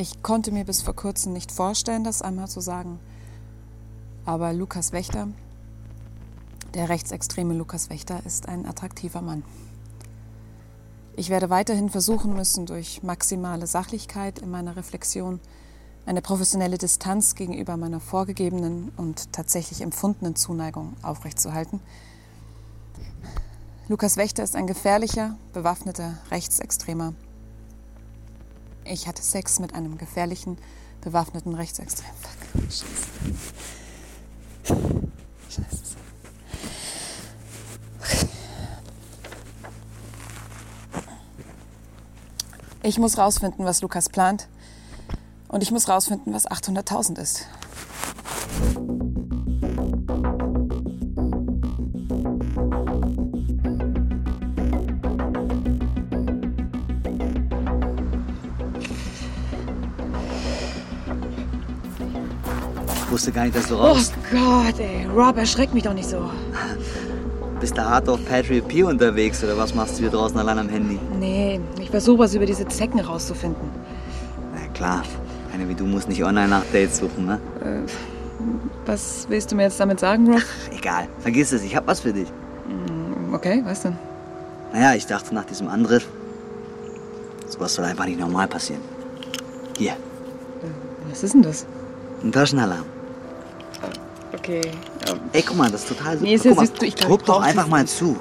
Ich 0.00 0.22
konnte 0.22 0.52
mir 0.52 0.64
bis 0.64 0.80
vor 0.80 0.94
kurzem 0.94 1.32
nicht 1.32 1.50
vorstellen, 1.50 2.04
das 2.04 2.22
einmal 2.22 2.46
zu 2.46 2.60
sagen. 2.60 3.00
Aber 4.24 4.52
Lukas 4.52 4.92
Wächter, 4.92 5.26
der 6.72 6.88
rechtsextreme 6.88 7.52
Lukas 7.52 7.90
Wächter, 7.90 8.24
ist 8.24 8.48
ein 8.48 8.64
attraktiver 8.64 9.22
Mann. 9.22 9.42
Ich 11.16 11.30
werde 11.30 11.50
weiterhin 11.50 11.90
versuchen 11.90 12.32
müssen, 12.32 12.64
durch 12.64 13.02
maximale 13.02 13.66
Sachlichkeit 13.66 14.38
in 14.38 14.52
meiner 14.52 14.76
Reflexion 14.76 15.40
eine 16.06 16.22
professionelle 16.22 16.78
Distanz 16.78 17.34
gegenüber 17.34 17.76
meiner 17.76 17.98
vorgegebenen 17.98 18.92
und 18.96 19.32
tatsächlich 19.32 19.80
empfundenen 19.80 20.36
Zuneigung 20.36 20.94
aufrechtzuerhalten. 21.02 21.80
Lukas 23.88 24.16
Wächter 24.16 24.44
ist 24.44 24.54
ein 24.54 24.68
gefährlicher, 24.68 25.36
bewaffneter 25.52 26.18
Rechtsextremer. 26.30 27.14
Ich 28.90 29.06
hatte 29.06 29.22
Sex 29.22 29.58
mit 29.58 29.74
einem 29.74 29.98
gefährlichen, 29.98 30.56
bewaffneten 31.02 31.54
Rechtsextremen. 31.54 32.14
Fuck. 32.16 32.62
Scheiße. 32.62 32.86
Scheiße. 35.50 35.96
Ich 42.82 42.98
muss 42.98 43.18
rausfinden, 43.18 43.66
was 43.66 43.82
Lukas 43.82 44.08
plant. 44.08 44.48
Und 45.48 45.62
ich 45.62 45.70
muss 45.70 45.88
rausfinden, 45.88 46.32
was 46.32 46.48
800.000 46.50 47.20
ist. 47.20 47.46
Wusste 63.18 63.32
gar 63.32 63.42
nicht, 63.44 63.56
dass 63.56 63.66
du 63.66 63.74
Oh 63.74 63.78
raus 63.78 64.12
Gott, 64.30 64.78
ey. 64.78 65.04
Rob, 65.12 65.36
erschreck 65.38 65.74
mich 65.74 65.82
doch 65.82 65.92
nicht 65.92 66.08
so. 66.08 66.30
bist. 67.58 67.76
Da 67.76 67.84
hart 67.90 68.08
auf 68.08 68.24
Patriot 68.24 68.68
P 68.68 68.84
unterwegs 68.84 69.42
oder 69.42 69.58
was 69.58 69.74
machst 69.74 69.96
du 69.96 70.02
hier 70.02 70.10
draußen 70.10 70.38
allein 70.38 70.56
am 70.56 70.68
Handy? 70.68 71.00
Nee, 71.18 71.58
ich 71.80 71.90
versuche 71.90 72.20
was 72.20 72.34
über 72.34 72.46
diese 72.46 72.64
Zecken 72.68 73.00
rauszufinden. 73.00 73.68
Na 74.54 74.68
klar, 74.72 75.02
eine 75.52 75.68
wie 75.68 75.74
du 75.74 75.84
muss 75.84 76.06
nicht 76.06 76.22
online 76.22 76.46
nach 76.46 76.62
Dates 76.72 76.98
suchen, 76.98 77.26
ne? 77.26 77.40
Äh, 77.60 77.90
was 78.86 79.26
willst 79.28 79.50
du 79.50 79.56
mir 79.56 79.64
jetzt 79.64 79.80
damit 79.80 79.98
sagen, 79.98 80.32
Rob? 80.32 80.42
Egal, 80.70 81.08
vergiss 81.18 81.50
es, 81.50 81.64
ich 81.64 81.74
hab 81.74 81.88
was 81.88 81.98
für 81.98 82.12
dich. 82.12 82.28
Mm, 82.68 83.34
Okay, 83.34 83.62
was 83.64 83.82
denn? 83.82 83.96
Naja, 84.72 84.94
ich 84.94 85.06
dachte 85.06 85.34
nach 85.34 85.44
diesem 85.44 85.66
Angriff, 85.68 86.06
sowas 87.48 87.74
soll 87.74 87.84
einfach 87.84 88.06
nicht 88.06 88.20
normal 88.20 88.46
passieren. 88.46 88.82
Hier, 89.76 89.94
Was 91.10 91.24
ist 91.24 91.34
denn 91.34 91.42
das? 91.42 91.66
ein 92.22 92.30
Taschenalarm. 92.30 92.84
Okay. 94.38 94.60
Ey, 95.32 95.42
guck 95.42 95.56
mal, 95.56 95.70
das 95.70 95.82
ist 95.82 95.88
total 95.96 96.14
super. 96.14 96.24
Nee, 96.28 96.34
ist 96.34 96.44
ja 96.44 96.50
guck 96.50 96.58
mal, 96.60 96.66
süß, 96.66 96.74
du, 96.78 96.86
ich 96.86 96.94
glaub, 96.94 97.10
ich 97.10 97.16
doch 97.18 97.34
brauch 97.34 97.42
einfach 97.42 97.62
das 97.62 97.70
mal 97.70 97.86
zu. 97.86 98.16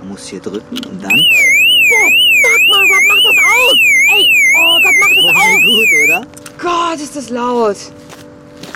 Man 0.00 0.08
muss 0.10 0.26
hier 0.26 0.40
drücken 0.40 0.76
und 0.76 1.02
dann... 1.02 1.10
Sag 1.10 2.68
mal, 2.68 2.80
Rob, 2.82 3.02
mach 3.08 3.22
das 3.22 3.36
aus! 3.44 3.78
Ey, 4.14 4.28
oh 4.60 4.78
Gott, 4.82 4.94
mach 5.00 5.08
das 5.08 5.24
Oh, 5.24 5.28
aus! 5.28 5.62
gut, 5.64 5.88
oder? 6.04 6.26
Gott, 6.58 7.00
ist 7.00 7.16
das 7.16 7.30
laut! 7.30 7.76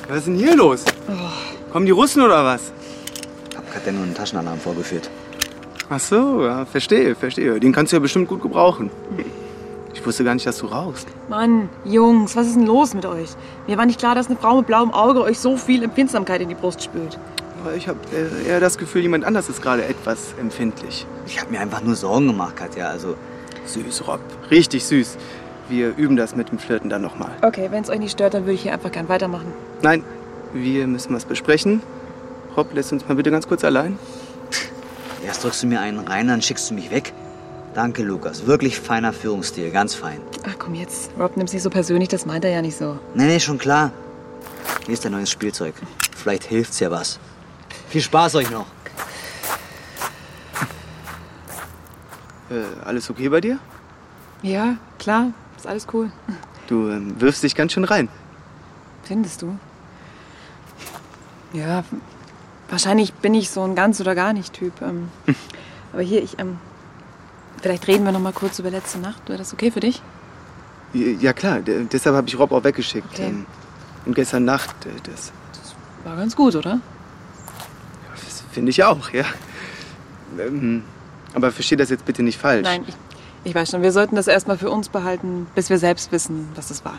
Was 0.09 0.19
ist 0.19 0.27
denn 0.27 0.37
hier 0.37 0.57
los? 0.57 0.85
Kommen 1.73 1.87
die 1.87 1.93
Russen 1.93 2.23
oder 2.23 2.45
was? 2.45 2.73
Hab 3.57 3.71
grad 3.73 3.87
ja 3.87 3.93
nur 3.93 4.03
einen 4.05 4.15
Taschenalarm 4.15 4.59
vorgeführt. 4.61 5.09
Ach 5.89 6.01
so, 6.01 6.45
ja, 6.45 6.65
verstehe, 6.65 7.15
verstehe. 7.15 7.61
Den 7.61 7.73
kannst 7.73 7.93
du 7.93 7.97
ja 7.97 8.01
bestimmt 8.01 8.29
gut 8.29 8.43
gebrauchen. 8.43 8.91
Ich 10.03 10.07
wusste 10.09 10.25
gar 10.25 10.35
nicht, 10.35 10.45
dass 10.45 10.59
du 10.59 10.67
rauchst. 10.67 11.07
Mann, 11.29 11.69
Jungs, 11.85 12.35
was 12.35 12.49
ist 12.49 12.57
denn 12.57 12.67
los 12.67 12.93
mit 12.93 13.07
euch? 13.07 13.29
Mir 13.69 13.79
war 13.79 13.87
nicht 13.87 14.01
klar, 14.01 14.17
dass 14.17 14.27
eine 14.27 14.35
Frau 14.35 14.57
mit 14.57 14.67
blauem 14.67 14.91
Auge 14.91 15.23
euch 15.23 15.39
so 15.39 15.57
viel 15.57 15.85
Empfindsamkeit 15.85 16.41
in 16.41 16.49
die 16.49 16.57
Brust 16.57 16.83
spült. 16.83 17.21
Aber 17.63 17.77
ich 17.77 17.87
habe 17.87 18.01
äh, 18.13 18.49
eher 18.49 18.59
das 18.59 18.79
Gefühl, 18.79 19.03
jemand 19.03 19.25
anders 19.25 19.49
ist 19.49 19.63
gerade 19.63 19.85
etwas 19.85 20.35
empfindlich. 20.41 21.07
Ich 21.29 21.41
habe 21.41 21.53
mir 21.53 21.61
einfach 21.61 21.83
nur 21.83 21.95
Sorgen 21.95 22.27
gemacht, 22.27 22.57
Katja. 22.57 22.89
Also, 22.89 23.15
Süß, 23.65 24.09
Rob. 24.09 24.19
Richtig 24.51 24.85
süß. 24.87 25.19
Wir 25.69 25.97
üben 25.97 26.17
das 26.17 26.35
mit 26.35 26.51
dem 26.51 26.59
Flirten 26.59 26.91
dann 26.91 27.03
nochmal. 27.03 27.31
Okay, 27.43 27.69
wenn 27.71 27.85
es 27.85 27.89
euch 27.89 28.01
nicht 28.01 28.11
stört, 28.11 28.35
dann 28.35 28.43
würde 28.43 28.55
ich 28.55 28.63
hier 28.63 28.73
einfach 28.73 28.91
gern 28.91 29.09
weitermachen. 29.09 29.53
Nein, 29.83 30.03
wir 30.53 30.89
müssen 30.89 31.15
was 31.15 31.27
besprechen. 31.27 31.81
Rob, 32.57 32.75
lässt 32.75 32.93
uns 32.93 33.07
mal 33.07 33.15
bitte 33.15 33.31
ganz 33.31 33.47
kurz 33.47 33.63
allein. 33.63 34.01
erst 35.25 35.45
drückst 35.45 35.63
du 35.63 35.69
mir 35.69 35.81
einen 35.81 36.01
rein, 36.01 36.27
dann 36.27 36.43
schickst 36.43 36.71
du 36.71 36.75
mich 36.75 36.91
weg. 36.91 37.13
Danke, 37.75 38.03
Lukas. 38.03 38.47
Wirklich 38.47 38.79
feiner 38.79 39.13
Führungsstil, 39.15 39.71
ganz 39.71 39.95
fein. 39.95 40.21
Ach 40.47 40.57
komm 40.59 40.75
jetzt, 40.75 41.11
Rob, 41.19 41.37
nimm's 41.37 41.55
nicht 41.55 41.63
so 41.63 41.71
persönlich, 41.71 42.09
das 42.09 42.27
meint 42.27 42.45
er 42.45 42.51
ja 42.51 42.61
nicht 42.61 42.77
so. 42.77 42.99
Nee, 43.15 43.27
nee, 43.27 43.41
schon 43.41 43.57
klar. 43.57 43.93
Hier 44.85 44.93
ist 44.93 45.05
dein 45.05 45.13
neues 45.13 45.31
Spielzeug. 45.31 45.75
Vielleicht 46.15 46.45
hilft's 46.45 46.81
ja 46.81 46.91
was. 46.91 47.19
Viel 47.89 48.03
Spaß 48.03 48.35
euch 48.37 48.51
noch. 48.51 48.67
Äh, 52.51 52.85
alles 52.85 53.09
okay 53.09 53.31
bei 53.31 53.41
dir? 53.41 53.59
Ja, 54.43 54.77
klar, 54.99 55.33
ist 55.57 55.67
alles 55.67 55.87
cool. 55.95 56.13
Du 56.67 56.91
ähm, 56.91 57.19
wirfst 57.21 57.43
dich 57.43 57.55
ganz 57.55 57.73
schön 57.73 57.85
rein. 57.85 58.09
Findest 59.03 59.41
du? 59.41 59.59
Ja, 61.55 61.85
wahrscheinlich 62.69 63.15
bin 63.15 63.33
ich 63.35 63.49
so 63.49 63.63
ein 63.63 63.75
ganz 63.75 64.01
oder 64.01 64.15
gar 64.15 64.35
nicht 64.35 64.53
Typ. 64.53 64.83
Ähm, 64.83 65.09
aber 65.93 66.03
hier, 66.03 66.23
ich, 66.23 66.39
ähm, 66.39 66.59
vielleicht 67.61 67.87
reden 67.89 68.05
wir 68.05 68.13
noch 68.13 68.21
mal 68.21 68.33
kurz 68.33 68.59
über 68.59 68.71
letzte 68.71 68.99
Nacht. 68.99 69.29
Wäre 69.29 69.39
das 69.39 69.53
okay 69.53 69.71
für 69.71 69.81
dich? 69.81 70.03
Ja 70.95 71.33
klar, 71.33 71.61
deshalb 71.61 72.17
habe 72.17 72.29
ich 72.29 72.39
Rob 72.39 72.53
auch 72.53 72.65
weggeschickt. 72.65 73.13
Okay. 73.13 73.29
Ähm, 73.29 73.47
Und 74.05 74.15
gestern 74.15 74.45
Nacht, 74.45 74.75
äh, 74.85 74.91
das, 75.05 75.33
War 76.05 76.17
ganz 76.17 76.37
gut, 76.37 76.55
oder? 76.55 76.81
Finde 78.51 78.71
ich 78.71 78.85
auch, 78.85 79.11
ja. 79.11 79.25
Ähm, 80.39 80.83
aber 81.35 81.51
versteh 81.51 81.77
das 81.77 81.89
jetzt 81.89 82.05
bitte 82.05 82.23
nicht 82.23 82.39
falsch. 82.39 82.65
Nein, 82.65 82.85
ich, 82.87 82.95
ich 83.45 83.55
weiß 83.55 83.71
schon, 83.71 83.81
wir 83.83 83.93
sollten 83.93 84.17
das 84.17 84.27
erstmal 84.29 84.59
für 84.59 84.71
uns 84.71 84.91
behalten, 84.91 85.47
bis 85.55 85.71
wir 85.71 85.79
selbst 85.79 86.13
wissen, 86.13 86.49
was 86.55 86.69
das 86.69 86.85
war. 86.85 86.99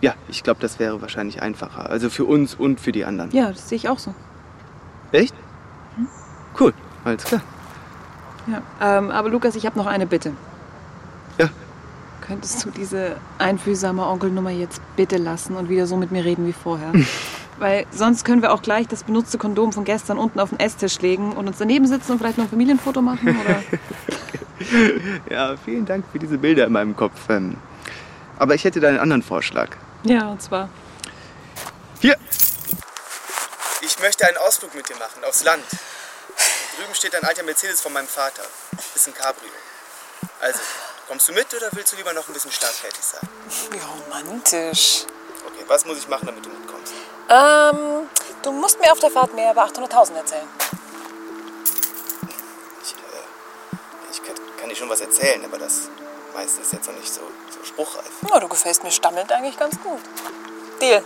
Ja, 0.00 0.14
ich 0.28 0.42
glaube, 0.42 0.60
das 0.60 0.78
wäre 0.78 1.02
wahrscheinlich 1.02 1.42
einfacher. 1.42 1.90
Also 1.90 2.08
für 2.08 2.24
uns 2.24 2.54
und 2.54 2.80
für 2.80 2.92
die 2.92 3.04
anderen. 3.04 3.30
Ja, 3.32 3.48
das 3.50 3.68
sehe 3.68 3.76
ich 3.76 3.88
auch 3.88 3.98
so. 3.98 4.14
Echt? 5.12 5.34
Cool, 6.58 6.72
alles 7.04 7.24
klar. 7.24 7.42
Ja. 8.46 8.62
Ähm, 8.98 9.10
aber 9.10 9.28
Lukas, 9.28 9.54
ich 9.56 9.66
habe 9.66 9.78
noch 9.78 9.86
eine 9.86 10.06
Bitte. 10.06 10.32
Ja. 11.38 11.48
Könntest 12.26 12.64
du 12.64 12.70
diese 12.70 13.16
einfühlsame 13.38 14.06
Onkelnummer 14.06 14.50
jetzt 14.50 14.80
bitte 14.96 15.16
lassen 15.16 15.56
und 15.56 15.68
wieder 15.68 15.86
so 15.86 15.96
mit 15.96 16.10
mir 16.10 16.24
reden 16.24 16.46
wie 16.46 16.52
vorher? 16.52 16.92
Weil 17.58 17.86
sonst 17.90 18.24
können 18.24 18.42
wir 18.42 18.52
auch 18.52 18.60
gleich 18.62 18.86
das 18.86 19.04
benutzte 19.04 19.38
Kondom 19.38 19.72
von 19.72 19.84
gestern 19.84 20.18
unten 20.18 20.40
auf 20.40 20.50
den 20.50 20.60
Esstisch 20.60 21.00
legen 21.00 21.32
und 21.32 21.46
uns 21.46 21.56
daneben 21.58 21.86
sitzen 21.86 22.12
und 22.12 22.18
vielleicht 22.18 22.36
noch 22.36 22.44
ein 22.44 22.50
Familienfoto 22.50 23.00
machen, 23.02 23.28
oder? 23.28 23.62
Ja, 25.30 25.54
vielen 25.62 25.84
Dank 25.84 26.06
für 26.10 26.18
diese 26.18 26.38
Bilder 26.38 26.66
in 26.66 26.72
meinem 26.72 26.96
Kopf. 26.96 27.28
Ähm, 27.28 27.58
aber 28.38 28.54
ich 28.54 28.64
hätte 28.64 28.80
da 28.80 28.88
einen 28.88 28.98
anderen 28.98 29.22
Vorschlag. 29.22 29.68
ja, 30.04 30.28
und 30.28 30.40
zwar. 30.40 30.70
Hier! 32.00 32.16
Ich 33.82 33.98
möchte 34.00 34.26
einen 34.26 34.38
Ausflug 34.38 34.74
mit 34.74 34.88
dir 34.88 34.96
machen, 34.96 35.22
aufs 35.28 35.44
Land. 35.44 35.62
Drüben 36.76 36.94
steht 36.94 37.14
ein 37.14 37.24
alter 37.24 37.42
Mercedes 37.42 37.80
von 37.80 37.92
meinem 37.92 38.08
Vater. 38.08 38.42
Ist 38.94 39.06
ein 39.06 39.14
Cabrio. 39.14 39.48
Also, 40.40 40.58
kommst 41.08 41.26
du 41.28 41.32
mit 41.32 41.52
oder 41.54 41.70
willst 41.72 41.92
du 41.92 41.96
lieber 41.96 42.12
noch 42.12 42.28
ein 42.28 42.34
bisschen 42.34 42.52
startkräftig 42.52 43.02
sein? 43.02 43.20
Wie 43.70 43.78
romantisch. 43.78 45.06
Okay, 45.46 45.64
was 45.66 45.86
muss 45.86 45.98
ich 45.98 46.08
machen, 46.08 46.26
damit 46.26 46.44
du 46.44 46.50
mitkommst? 46.50 46.92
Ähm, 47.30 48.10
du 48.42 48.52
musst 48.52 48.78
mir 48.78 48.92
auf 48.92 48.98
der 48.98 49.10
Fahrt 49.10 49.32
mehr 49.34 49.52
über 49.52 49.64
800.000 49.64 50.16
erzählen. 50.16 50.48
Ich, 52.82 52.92
äh, 52.92 54.12
ich 54.12 54.22
kann, 54.22 54.34
kann 54.60 54.68
dir 54.68 54.76
schon 54.76 54.90
was 54.90 55.00
erzählen, 55.00 55.42
aber 55.46 55.58
das 55.58 55.88
meiste 56.34 56.60
ist 56.60 56.74
jetzt 56.74 56.86
noch 56.86 56.94
nicht 56.94 57.12
so, 57.12 57.22
so 57.58 57.64
spruchreif. 57.64 58.10
Na, 58.20 58.38
du 58.38 58.48
gefällst 58.48 58.82
mir 58.82 58.90
stammelnd 58.90 59.32
eigentlich 59.32 59.58
ganz 59.58 59.80
gut. 59.80 60.02
Deal. 60.82 61.02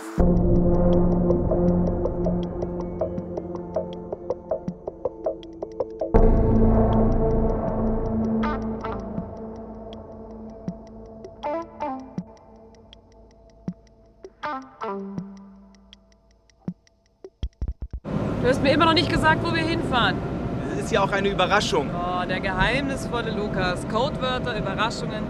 Gesagt, 19.21 19.45
wo 19.45 19.53
wir 19.53 19.61
hinfahren. 19.61 20.15
Das 20.71 20.85
ist 20.85 20.91
ja 20.91 21.03
auch 21.03 21.11
eine 21.11 21.29
Überraschung. 21.29 21.87
Oh, 21.93 22.25
der 22.27 22.39
geheimnisvolle 22.39 23.29
Lukas. 23.29 23.87
Codewörter, 23.87 24.57
Überraschungen. 24.57 25.23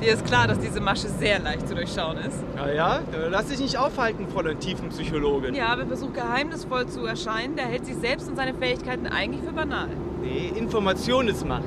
Dir 0.00 0.12
ist 0.12 0.24
klar, 0.24 0.46
dass 0.46 0.60
diese 0.60 0.80
Masche 0.80 1.08
sehr 1.08 1.40
leicht 1.40 1.66
zu 1.66 1.74
durchschauen 1.74 2.18
ist. 2.18 2.38
Na 2.54 2.72
ja, 2.72 3.00
lass 3.30 3.46
dich 3.46 3.58
nicht 3.58 3.76
aufhalten, 3.76 4.28
Fräulein 4.28 4.60
Tiefenpsychologin. 4.60 5.56
Ja, 5.56 5.74
wer 5.76 5.86
versucht 5.86 6.14
geheimnisvoll 6.14 6.86
zu 6.86 7.04
erscheinen, 7.04 7.56
der 7.56 7.64
hält 7.64 7.84
sich 7.84 7.96
selbst 7.96 8.28
und 8.28 8.36
seine 8.36 8.54
Fähigkeiten 8.54 9.08
eigentlich 9.08 9.42
für 9.42 9.52
banal. 9.52 9.88
Nee, 10.22 10.52
Information 10.56 11.26
ist 11.26 11.44
Macht. 11.44 11.64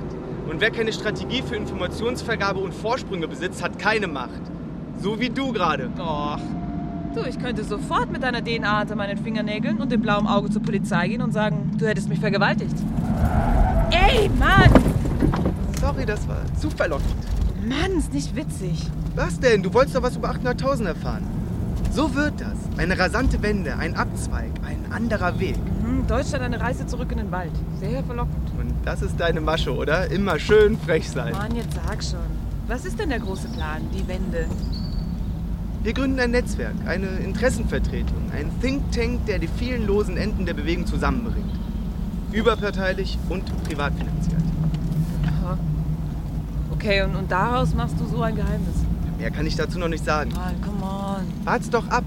Und 0.50 0.62
wer 0.62 0.72
keine 0.72 0.94
Strategie 0.94 1.42
für 1.42 1.58
Informationsvergabe 1.58 2.60
und 2.60 2.74
Vorsprünge 2.74 3.28
besitzt, 3.28 3.62
hat 3.62 3.78
keine 3.80 4.08
Macht. 4.08 4.30
So 5.02 5.20
wie 5.20 5.30
du 5.30 5.52
gerade. 5.52 5.90
Doch. 5.98 6.40
Du, 7.16 7.22
ich 7.22 7.40
könnte 7.40 7.64
sofort 7.64 8.12
mit 8.12 8.24
deiner 8.24 8.44
DNA 8.44 8.80
hinter 8.80 8.96
meinen 8.98 9.18
Fingernägeln 9.18 9.78
und 9.78 9.90
dem 9.90 10.02
blauen 10.02 10.28
Auge 10.28 10.50
zur 10.50 10.62
Polizei 10.62 11.08
gehen 11.08 11.22
und 11.22 11.32
sagen, 11.32 11.72
du 11.78 11.88
hättest 11.88 12.10
mich 12.10 12.20
vergewaltigt. 12.20 12.76
Ey, 13.90 14.30
Mann! 14.38 14.70
Sorry, 15.80 16.06
das 16.06 16.28
war 16.28 16.42
zu 16.60 16.70
verlockend. 16.70 17.16
Mann, 17.66 17.98
ist 17.98 18.14
nicht 18.14 18.36
witzig. 18.36 18.86
Was 19.16 19.40
denn? 19.40 19.64
Du 19.64 19.74
wolltest 19.74 19.96
doch 19.96 20.04
was 20.04 20.18
über 20.18 20.30
800.000 20.30 20.88
erfahren. 20.88 21.26
So 21.90 22.14
wird 22.16 22.34
das. 22.42 22.78
Eine 22.78 23.00
rasante 23.00 23.42
Wende, 23.42 23.78
ein 23.78 23.96
Abzweig, 23.96 24.52
ein 24.68 24.92
anderer 24.92 25.40
Weg. 25.40 25.56
Hm, 25.84 26.06
Deutschland 26.08 26.44
eine 26.44 26.60
Reise 26.60 26.86
zurück 26.86 27.14
in 27.14 27.20
den 27.20 27.32
Wald. 27.32 27.54
Sehr 27.80 28.04
verlockend. 28.04 28.52
Und 28.60 28.74
das 28.84 29.02
ist 29.02 29.18
deine 29.18 29.40
Masche, 29.40 29.74
oder? 29.74 30.12
Immer 30.12 30.38
schön 30.38 30.78
frech 30.78 31.10
sein. 31.10 31.32
Mann, 31.32 31.56
jetzt 31.56 31.76
sag 31.76 32.04
schon. 32.04 32.20
Was 32.68 32.84
ist 32.84 33.00
denn 33.00 33.08
der 33.08 33.20
große 33.20 33.48
Plan, 33.48 33.84
die 33.94 34.06
Wende? 34.06 34.48
Wir 35.86 35.94
gründen 35.94 36.20
ein 36.20 36.32
Netzwerk, 36.32 36.74
eine 36.88 37.06
Interessenvertretung, 37.06 38.32
ein 38.34 38.50
Think 38.60 38.92
Tank, 38.92 39.28
der 39.28 39.38
die 39.38 39.48
vielen 39.48 39.86
losen 39.86 40.18
Enden 40.18 40.48
der 40.48 40.56
Bewegung 40.56 40.88
zusammenbringt. 40.88 41.52
Überparteilich 42.32 43.20
und 43.30 43.46
privat 43.66 43.94
finanziert. 43.94 44.42
Aha. 45.28 45.60
Okay, 46.72 47.04
und, 47.04 47.16
und 47.16 47.32
daraus 47.32 47.76
machst 47.76 48.00
du 48.00 48.06
so 48.08 48.20
ein 48.24 48.36
Geheimnis? 48.36 48.78
Mehr 49.20 49.30
kann 49.30 49.46
ich 49.46 49.56
dazu 49.58 49.78
noch 49.78 49.88
nicht 49.88 50.04
sagen. 50.04 50.32
Mann, 50.32 50.60
come 50.60 50.84
on. 50.84 51.46
Wart's 51.46 51.70
doch 51.70 51.88
ab. 51.90 52.04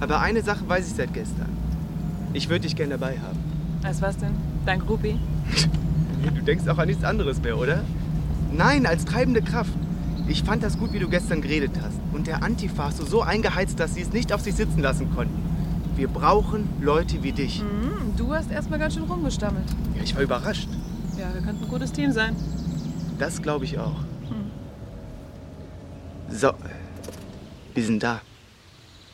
Aber 0.00 0.20
eine 0.20 0.42
Sache 0.42 0.68
weiß 0.68 0.86
ich 0.86 0.92
seit 0.92 1.14
gestern. 1.14 1.48
Ich 2.34 2.50
würde 2.50 2.60
dich 2.60 2.76
gerne 2.76 2.98
dabei 2.98 3.16
haben. 3.26 3.38
Als 3.84 4.02
was 4.02 4.18
denn? 4.18 4.34
Dein 4.66 4.80
Groupie? 4.80 5.18
Du 6.22 6.42
denkst 6.42 6.68
auch 6.68 6.78
an 6.78 6.88
nichts 6.88 7.04
anderes 7.04 7.40
mehr, 7.40 7.56
oder? 7.56 7.82
Nein, 8.52 8.84
als 8.84 9.06
treibende 9.06 9.40
Kraft. 9.40 9.72
Ich 10.32 10.44
fand 10.44 10.62
das 10.62 10.78
gut, 10.78 10.94
wie 10.94 10.98
du 10.98 11.10
gestern 11.10 11.42
geredet 11.42 11.72
hast. 11.82 11.98
Und 12.14 12.26
der 12.26 12.42
Antifa 12.42 12.84
hast 12.84 12.98
du 12.98 13.04
so 13.04 13.20
eingeheizt, 13.20 13.78
dass 13.78 13.92
sie 13.92 14.00
es 14.00 14.14
nicht 14.14 14.32
auf 14.32 14.40
sich 14.40 14.54
sitzen 14.54 14.80
lassen 14.80 15.14
konnten. 15.14 15.42
Wir 15.94 16.08
brauchen 16.08 16.70
Leute 16.80 17.22
wie 17.22 17.32
dich. 17.32 17.60
Hm, 17.60 18.14
du 18.16 18.32
hast 18.32 18.50
erstmal 18.50 18.78
ganz 18.78 18.94
schön 18.94 19.02
rumgestammelt. 19.02 19.66
Ja, 19.94 20.02
ich 20.02 20.14
war 20.14 20.22
überrascht. 20.22 20.70
Ja, 21.18 21.34
wir 21.34 21.42
könnten 21.42 21.64
ein 21.64 21.68
gutes 21.68 21.92
Team 21.92 22.12
sein. 22.12 22.34
Das 23.18 23.42
glaube 23.42 23.66
ich 23.66 23.78
auch. 23.78 24.00
Hm. 24.30 24.50
So, 26.30 26.52
wir 27.74 27.84
sind 27.84 28.02
da. 28.02 28.22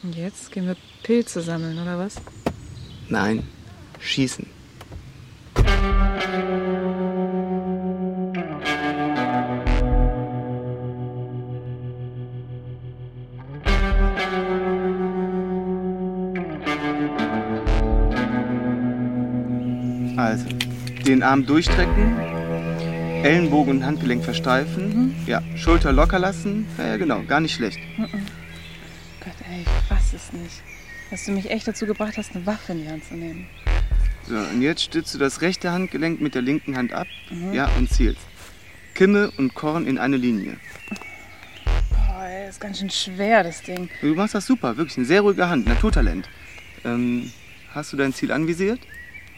Und 0.04 0.14
jetzt 0.14 0.52
gehen 0.52 0.66
wir 0.66 0.76
Pilze 1.02 1.42
sammeln, 1.42 1.80
oder 1.80 1.98
was? 1.98 2.14
Nein, 3.08 3.42
schießen. 3.98 4.46
Den 21.08 21.22
Arm 21.22 21.46
durchstrecken, 21.46 22.18
Ellenbogen 23.24 23.78
und 23.78 23.86
Handgelenk 23.86 24.22
versteifen, 24.22 25.14
ja, 25.26 25.42
Schulter 25.56 25.92
locker 25.92 26.18
lassen, 26.18 26.66
ja, 26.76 26.88
ja 26.88 26.96
genau, 26.98 27.22
gar 27.22 27.40
nicht 27.40 27.54
schlecht. 27.54 27.78
Mhm. 27.96 28.06
Gott, 29.20 29.32
ey, 29.50 29.62
ich 29.62 29.88
fass 29.88 30.12
es 30.12 30.32
nicht. 30.32 30.62
Dass 31.10 31.24
du 31.24 31.32
mich 31.32 31.50
echt 31.50 31.66
dazu 31.66 31.86
gebracht 31.86 32.18
hast, 32.18 32.36
eine 32.36 32.44
Waffe 32.44 32.72
in 32.72 32.82
die 32.82 32.88
Hand 32.88 33.04
zu 33.04 33.14
nehmen. 33.14 33.46
So, 34.28 34.36
und 34.36 34.60
jetzt 34.60 34.82
stützt 34.82 35.14
du 35.14 35.18
das 35.18 35.40
rechte 35.40 35.72
Handgelenk 35.72 36.20
mit 36.20 36.34
der 36.34 36.42
linken 36.42 36.76
Hand 36.76 36.92
ab, 36.92 37.06
Mhm. 37.30 37.54
ja, 37.54 37.70
und 37.78 37.90
zielst. 37.90 38.20
Kimme 38.94 39.30
und 39.38 39.54
Korn 39.54 39.86
in 39.86 39.96
eine 39.96 40.18
Linie. 40.18 40.56
Boah, 41.90 42.24
ey, 42.26 42.48
ist 42.50 42.60
ganz 42.60 42.80
schön 42.80 42.90
schwer, 42.90 43.42
das 43.44 43.62
Ding. 43.62 43.88
Du 44.02 44.14
machst 44.14 44.34
das 44.34 44.44
super, 44.44 44.76
wirklich 44.76 44.98
eine 44.98 45.06
sehr 45.06 45.22
ruhige 45.22 45.48
Hand, 45.48 45.66
Naturtalent. 45.66 46.28
Ähm, 46.84 47.32
hast 47.72 47.92
du 47.94 47.96
dein 47.96 48.12
Ziel 48.12 48.30
anvisiert? 48.30 48.80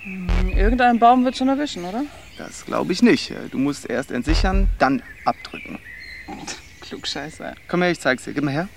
Hm, 0.03 0.29
Irgendein 0.57 0.99
Baum 0.99 1.25
wird 1.25 1.37
schon 1.37 1.49
erwischen, 1.49 1.85
oder? 1.85 2.05
Das 2.39 2.65
glaube 2.65 2.93
ich 2.93 3.03
nicht. 3.03 3.33
Du 3.51 3.59
musst 3.59 3.89
erst 3.89 4.11
entsichern, 4.11 4.69
dann 4.79 5.03
abdrücken. 5.25 5.79
Klugscheißer. 6.81 7.55
Komm 7.69 7.83
her, 7.83 7.91
ich 7.91 8.01
zeig's 8.01 8.25
dir. 8.25 8.33
Gib 8.33 8.45
mal 8.45 8.53
her. 8.53 8.69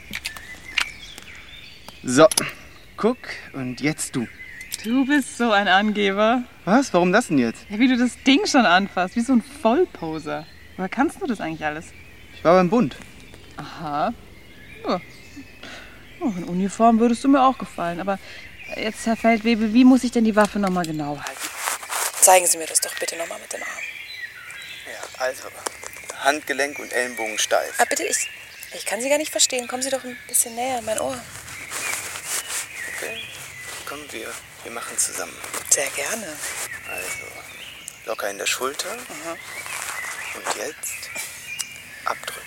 So, 2.03 2.27
guck 2.97 3.17
und 3.53 3.79
jetzt 3.81 4.15
du. 4.15 4.27
Du 4.83 5.05
bist 5.05 5.37
so 5.37 5.51
ein 5.51 5.69
Angeber. 5.69 6.43
Was? 6.65 6.93
Warum 6.93 7.13
das 7.13 7.27
denn 7.29 7.37
jetzt? 7.37 7.65
Ja, 7.69 7.79
wie 7.79 7.87
du 7.87 7.97
das 7.97 8.21
Ding 8.23 8.45
schon 8.45 8.65
anfasst, 8.65 9.15
wie 9.15 9.21
so 9.21 9.31
ein 9.33 9.41
Vollposer. 9.41 10.45
Woher 10.75 10.89
kannst 10.89 11.21
du 11.21 11.25
das 11.25 11.39
eigentlich 11.39 11.65
alles? 11.65 11.93
Ich 12.35 12.43
war 12.43 12.55
beim 12.55 12.69
Bund. 12.69 12.97
Aha. 13.55 14.13
Ja. 14.87 14.99
Oh, 16.19 16.33
in 16.37 16.43
Uniform 16.43 16.99
würdest 16.99 17.23
du 17.23 17.29
mir 17.29 17.41
auch 17.41 17.57
gefallen. 17.57 18.01
Aber 18.01 18.19
jetzt, 18.77 19.05
Herr 19.05 19.17
Feldwebel, 19.17 19.73
wie 19.73 19.83
muss 19.83 20.03
ich 20.03 20.11
denn 20.11 20.23
die 20.23 20.35
Waffe 20.35 20.59
nochmal 20.59 20.85
genau 20.85 21.17
halten? 21.17 21.49
Zeigen 22.21 22.47
Sie 22.47 22.57
mir 22.57 22.67
das 22.67 22.79
doch 22.79 22.93
bitte 22.99 23.15
nochmal 23.17 23.39
mit 23.39 23.51
dem 23.51 23.61
Arm. 23.63 23.83
Ja, 24.91 25.25
also, 25.25 25.43
Handgelenk 26.23 26.79
und 26.79 26.93
Ellenbogen 26.93 27.37
steif. 27.37 27.73
Ah, 27.79 27.85
bitte, 27.85 28.03
ich, 28.03 28.29
ich 28.73 28.85
kann 28.85 29.01
Sie 29.01 29.09
gar 29.09 29.17
nicht 29.17 29.31
verstehen. 29.31 29.67
Kommen 29.67 29.83
Sie 29.83 29.89
doch 29.89 30.03
ein 30.03 30.17
bisschen 30.27 30.55
näher 30.55 30.77
an 30.77 30.85
mein 30.85 30.99
Ohr. 30.99 31.17
Okay, 32.95 33.21
komm, 33.85 33.99
wir, 34.11 34.27
wir 34.63 34.71
machen 34.71 34.97
zusammen. 34.97 35.35
Sehr 35.69 35.89
gerne. 35.89 36.27
Also, 36.89 37.25
locker 38.05 38.29
in 38.29 38.37
der 38.37 38.47
Schulter. 38.47 38.91
Und 38.93 40.55
jetzt 40.57 41.09
abdrücken. 42.05 42.43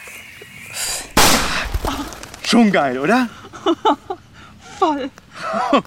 Schon 2.47 2.73
geil, 2.73 2.99
oder? 2.99 3.29
Voll. 4.79 5.11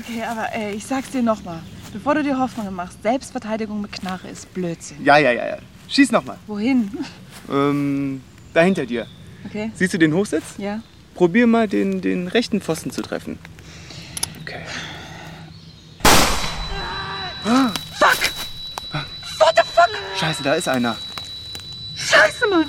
Okay, 0.00 0.22
aber 0.22 0.52
äh, 0.54 0.72
ich 0.74 0.86
sag's 0.86 1.10
dir 1.10 1.22
nochmal. 1.22 1.60
bevor 1.92 2.14
du 2.14 2.22
dir 2.22 2.38
Hoffnungen 2.38 2.72
machst, 2.72 3.02
Selbstverteidigung 3.02 3.80
mit 3.80 3.90
Knarre 3.90 4.28
ist 4.28 4.52
Blödsinn. 4.54 5.04
Ja, 5.04 5.18
ja, 5.18 5.32
ja, 5.32 5.46
ja. 5.48 5.56
Schieß 5.88 6.12
nochmal. 6.12 6.38
Wohin? 6.46 6.88
Ähm, 7.50 8.22
da 8.54 8.60
hinter 8.60 8.86
dir. 8.86 9.06
Okay. 9.44 9.72
Siehst 9.74 9.94
du 9.94 9.98
den 9.98 10.14
Hochsitz? 10.14 10.44
Ja. 10.58 10.80
Probier 11.14 11.48
mal 11.48 11.66
den, 11.66 12.00
den 12.00 12.28
rechten 12.28 12.60
Pfosten 12.60 12.92
zu 12.92 13.02
treffen. 13.02 13.38
Okay. 14.42 14.60
Ah, 17.44 17.70
Fuck! 17.98 18.18
What 18.92 19.54
the 19.56 19.62
fuck? 19.64 19.90
Scheiße, 20.18 20.42
da 20.44 20.54
ist 20.54 20.68
einer. 20.68 20.96
Scheiße, 21.96 22.46
Mann! 22.48 22.66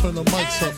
Turn 0.00 0.14
the 0.14 0.22
mics 0.24 0.62
up. 0.62 0.74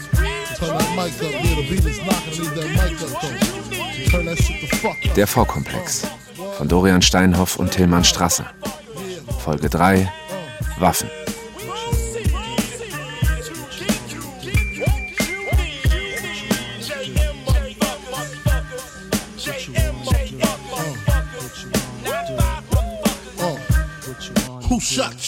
Turn 0.56 0.78
that 0.78 0.96
mic 0.96 1.12
up. 1.22 1.44
Yeah, 1.44 1.54
the 1.54 1.68
beat 1.68 1.84
is 1.84 1.98
knocking. 2.06 2.38
Leave 2.40 2.54
that 2.54 2.68
mic 2.70 3.02
up 3.02 3.20
though. 3.20 4.10
Turn 4.10 4.24
that 4.24 4.38
shit 4.38 4.60
the 4.62 4.76
fuck 4.76 4.96
up. 5.06 5.14
Der 5.14 5.26
Vorkomplex 5.26 6.06
von 6.56 6.68
Dorian 6.68 7.02
Steinhoff 7.02 7.56
und 7.56 7.70
Tillmann 7.70 8.04
Strasser. 8.04 8.46
Folge 9.44 9.68
3 9.68 10.10
Waffen. 10.78 11.10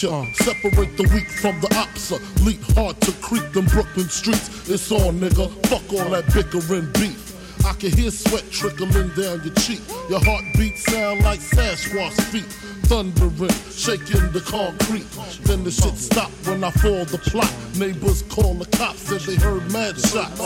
Separate 0.03 0.97
the 0.97 1.09
weak 1.13 1.29
from 1.29 1.61
the 1.61 1.67
opsa. 1.69 2.19
Leap 2.45 2.61
hard 2.75 2.99
to 2.99 3.11
creep 3.21 3.49
them 3.53 3.65
Brooklyn 3.67 4.09
streets. 4.09 4.69
It's 4.69 4.91
on, 4.91 5.21
nigga. 5.21 5.49
Fuck 5.67 5.93
all 5.93 6.09
that 6.09 6.25
bickering 6.33 6.91
beef. 6.91 7.65
I 7.65 7.71
can 7.71 7.89
hear 7.89 8.11
sweat 8.11 8.43
trickling 8.51 8.91
down 9.15 9.41
your 9.45 9.53
cheek. 9.53 9.79
Your 10.09 10.19
heartbeat 10.19 10.77
sound 10.77 11.21
like 11.21 11.39
Sasquatch 11.39 12.19
feet. 12.23 12.62
Thundering, 12.87 13.49
shaking 13.71 14.31
the 14.31 14.41
concrete. 14.45 15.07
Then 15.43 15.63
the 15.63 15.71
shit 15.71 15.97
stop 15.97 16.29
when 16.45 16.63
I 16.63 16.71
fall 16.71 17.05
the 17.05 17.17
plot. 17.17 17.51
Neighbors 17.75 18.23
call 18.23 18.53
the 18.55 18.65
cops, 18.77 18.99
said 18.99 19.21
they 19.21 19.35
heard 19.35 19.71
mad 19.71 19.97
shots. 19.99 20.37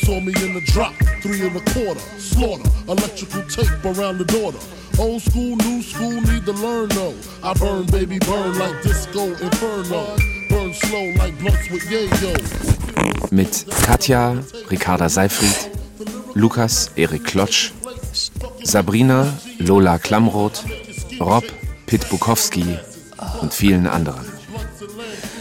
Saw 0.00 0.20
me 0.20 0.32
in 0.42 0.54
the 0.54 0.62
drop, 0.72 0.94
three 1.22 1.46
and 1.46 1.56
a 1.56 1.64
quarter. 1.72 2.00
Slaughter, 2.18 2.68
electrical 2.88 3.42
tape 3.44 3.84
around 3.84 4.18
the 4.18 4.24
daughter. 4.24 4.58
Old 4.98 5.22
school, 5.22 5.56
new 5.56 5.82
school, 5.82 6.20
need 6.20 6.44
to 6.46 6.52
learn 6.52 6.88
though. 6.88 7.14
I 7.42 7.52
burn, 7.54 7.86
baby, 7.86 8.18
burn 8.20 8.58
like 8.58 8.82
disco 8.82 9.26
inferno. 9.26 10.16
Burn 10.48 10.72
slow 10.74 11.12
like 11.18 11.38
blunts 11.38 11.68
with 11.70 11.82
yayo. 11.90 12.34
Mit 13.32 13.64
Katja, 13.84 14.42
Ricarda 14.70 15.08
Seifried, 15.08 15.70
Lukas, 16.36 16.90
Erik 16.96 17.22
Klotsch, 17.22 17.72
Sabrina, 18.64 19.36
Lola 19.60 19.98
Klamroth, 19.98 20.62
Rob, 21.20 21.44
Pit 21.94 22.08
Bukowski 22.10 22.76
und 23.40 23.54
vielen 23.54 23.86
anderen. 23.86 24.26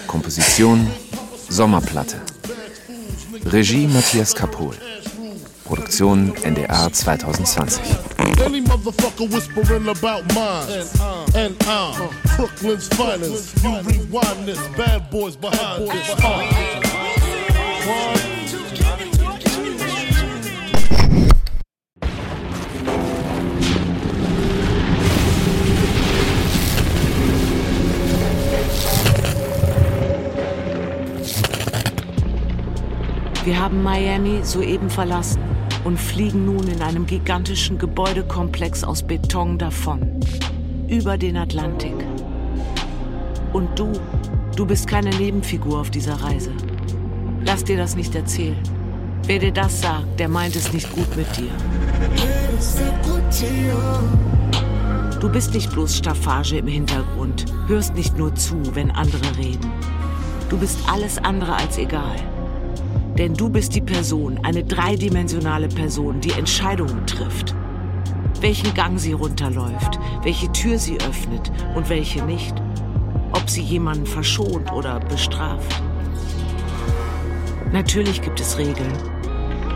Komposition 0.06 0.86
Sommerplatte. 1.50 2.22
Regie 3.46 3.88
Matthias 3.88 4.36
Kapohl. 4.36 4.76
Produktion 5.66 6.32
NDR 6.44 6.94
2020. 6.94 7.82
Any 8.46 8.62
motherfucker 8.62 9.28
whispering 9.34 9.88
about 9.88 10.32
mine. 10.36 10.86
And 11.34 11.56
I'm 11.64 12.10
Brooklyn's 12.38 12.88
finest. 12.90 13.58
You 13.64 13.82
rewind 13.82 14.46
this, 14.46 14.60
bad 14.78 15.10
boys 15.10 15.36
behind 15.36 15.90
this. 15.90 16.14
Wir 33.46 33.60
haben 33.60 33.84
Miami 33.84 34.40
soeben 34.44 34.90
verlassen 34.90 35.42
und 35.84 36.00
fliegen 36.00 36.46
nun 36.46 36.66
in 36.70 36.82
einem 36.82 37.06
gigantischen 37.06 37.78
Gebäudekomplex 37.78 38.86
aus 38.86 39.04
Beton 39.04 39.58
davon. 39.58 40.22
Über 40.88 41.18
den 41.18 41.36
Atlantik. 41.36 41.94
Und 43.52 43.78
du, 43.78 43.92
du 44.56 44.66
bist 44.66 44.88
keine 44.88 45.10
Nebenfigur 45.10 45.82
auf 45.82 45.90
dieser 45.90 46.16
Reise. 46.22 46.52
Lass 47.46 47.66
dir 47.66 47.76
das 47.76 47.98
nicht 47.98 48.16
erzählen. 48.16 48.58
Wer 49.26 49.40
dir 49.40 49.52
das 49.52 49.82
sagt, 49.82 50.22
der 50.22 50.30
meint 50.30 50.56
es 50.56 50.72
nicht 50.72 50.90
gut 50.96 51.14
mit 51.18 51.28
dir. 51.36 51.52
Du 55.20 55.30
bist 55.30 55.54
nicht 55.54 55.70
bloß 55.70 55.98
Staffage 55.98 56.54
im 56.54 56.68
Hintergrund, 56.68 57.46
hörst 57.68 57.94
nicht 57.96 58.18
nur 58.18 58.34
zu, 58.36 58.56
wenn 58.74 58.90
andere 58.92 59.38
reden. 59.38 59.70
Du 60.50 60.58
bist 60.58 60.80
alles 60.88 61.18
andere 61.18 61.56
als 61.56 61.78
egal. 61.78 62.16
Denn 63.18 63.36
du 63.36 63.48
bist 63.50 63.76
die 63.76 63.82
Person, 63.82 64.40
eine 64.44 64.64
dreidimensionale 64.64 65.68
Person, 65.68 66.20
die 66.20 66.32
Entscheidungen 66.32 67.06
trifft. 67.06 67.56
Welchen 68.42 68.74
Gang 68.74 69.00
sie 69.00 69.14
runterläuft, 69.14 70.00
welche 70.24 70.52
Tür 70.52 70.80
sie 70.80 71.00
öffnet 71.00 71.52
und 71.76 71.90
welche 71.90 72.24
nicht. 72.26 72.56
Ob 73.32 73.50
sie 73.50 73.62
jemanden 73.62 74.06
verschont 74.06 74.72
oder 74.72 75.00
bestraft. 75.00 75.82
Natürlich 77.72 78.22
gibt 78.22 78.40
es 78.40 78.58
Regeln. 78.58 78.94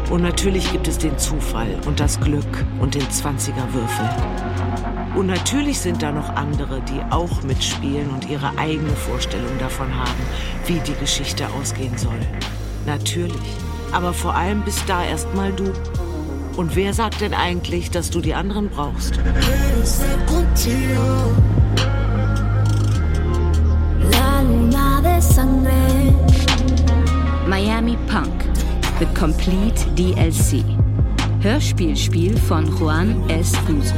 Und 0.09 0.21
natürlich 0.21 0.71
gibt 0.71 0.87
es 0.87 0.97
den 0.97 1.17
Zufall 1.17 1.79
und 1.85 1.99
das 1.99 2.19
Glück 2.19 2.65
und 2.79 2.95
den 2.95 3.03
20er 3.03 3.73
Würfel. 3.73 4.09
Und 5.15 5.27
natürlich 5.27 5.79
sind 5.79 6.01
da 6.01 6.11
noch 6.11 6.29
andere, 6.29 6.81
die 6.81 7.01
auch 7.11 7.43
mitspielen 7.43 8.09
und 8.09 8.29
ihre 8.29 8.57
eigene 8.57 8.95
Vorstellung 8.95 9.57
davon 9.59 9.93
haben, 9.93 10.21
wie 10.65 10.79
die 10.79 10.93
Geschichte 10.99 11.47
ausgehen 11.59 11.97
soll. 11.97 12.19
Natürlich. 12.87 13.35
Aber 13.91 14.13
vor 14.13 14.33
allem 14.33 14.63
bist 14.63 14.83
da 14.87 15.03
erstmal 15.03 15.51
du. 15.51 15.73
Und 16.55 16.75
wer 16.75 16.93
sagt 16.93 17.21
denn 17.21 17.33
eigentlich, 17.33 17.91
dass 17.91 18.09
du 18.09 18.21
die 18.21 18.33
anderen 18.33 18.69
brauchst? 18.69 19.19
Miami 27.47 27.97
Punk, 28.07 28.33
The 28.99 29.05
Complete 29.19 29.85
DLC. 29.95 30.63
Hörspielspiel 31.41 32.37
von 32.37 32.65
Juan 32.79 33.29
S. 33.29 33.51
Guse. 33.67 33.93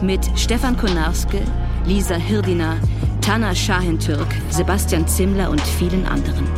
Mit 0.00 0.30
Stefan 0.36 0.76
Konarske, 0.76 1.40
Lisa 1.84 2.14
Hirdina, 2.14 2.76
Tana 3.20 3.54
Schahentürk, 3.54 4.26
Sebastian 4.50 5.06
Zimmler 5.06 5.50
und 5.50 5.60
vielen 5.60 6.06
anderen. 6.06 6.48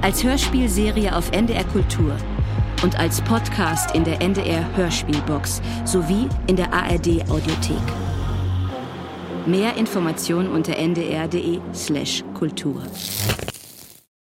Als 0.00 0.22
Hörspielserie 0.22 1.14
auf 1.14 1.30
NDR 1.32 1.64
Kultur 1.64 2.16
und 2.82 2.98
als 2.98 3.20
Podcast 3.22 3.94
in 3.94 4.04
der 4.04 4.22
NDR 4.22 4.64
Hörspielbox 4.76 5.60
sowie 5.84 6.28
in 6.46 6.56
der 6.56 6.72
ARD 6.72 7.28
Audiothek. 7.28 7.82
Mehr 9.46 9.76
Informationen 9.76 10.50
unter 10.50 10.76
ndr.de/kultur. 10.76 12.82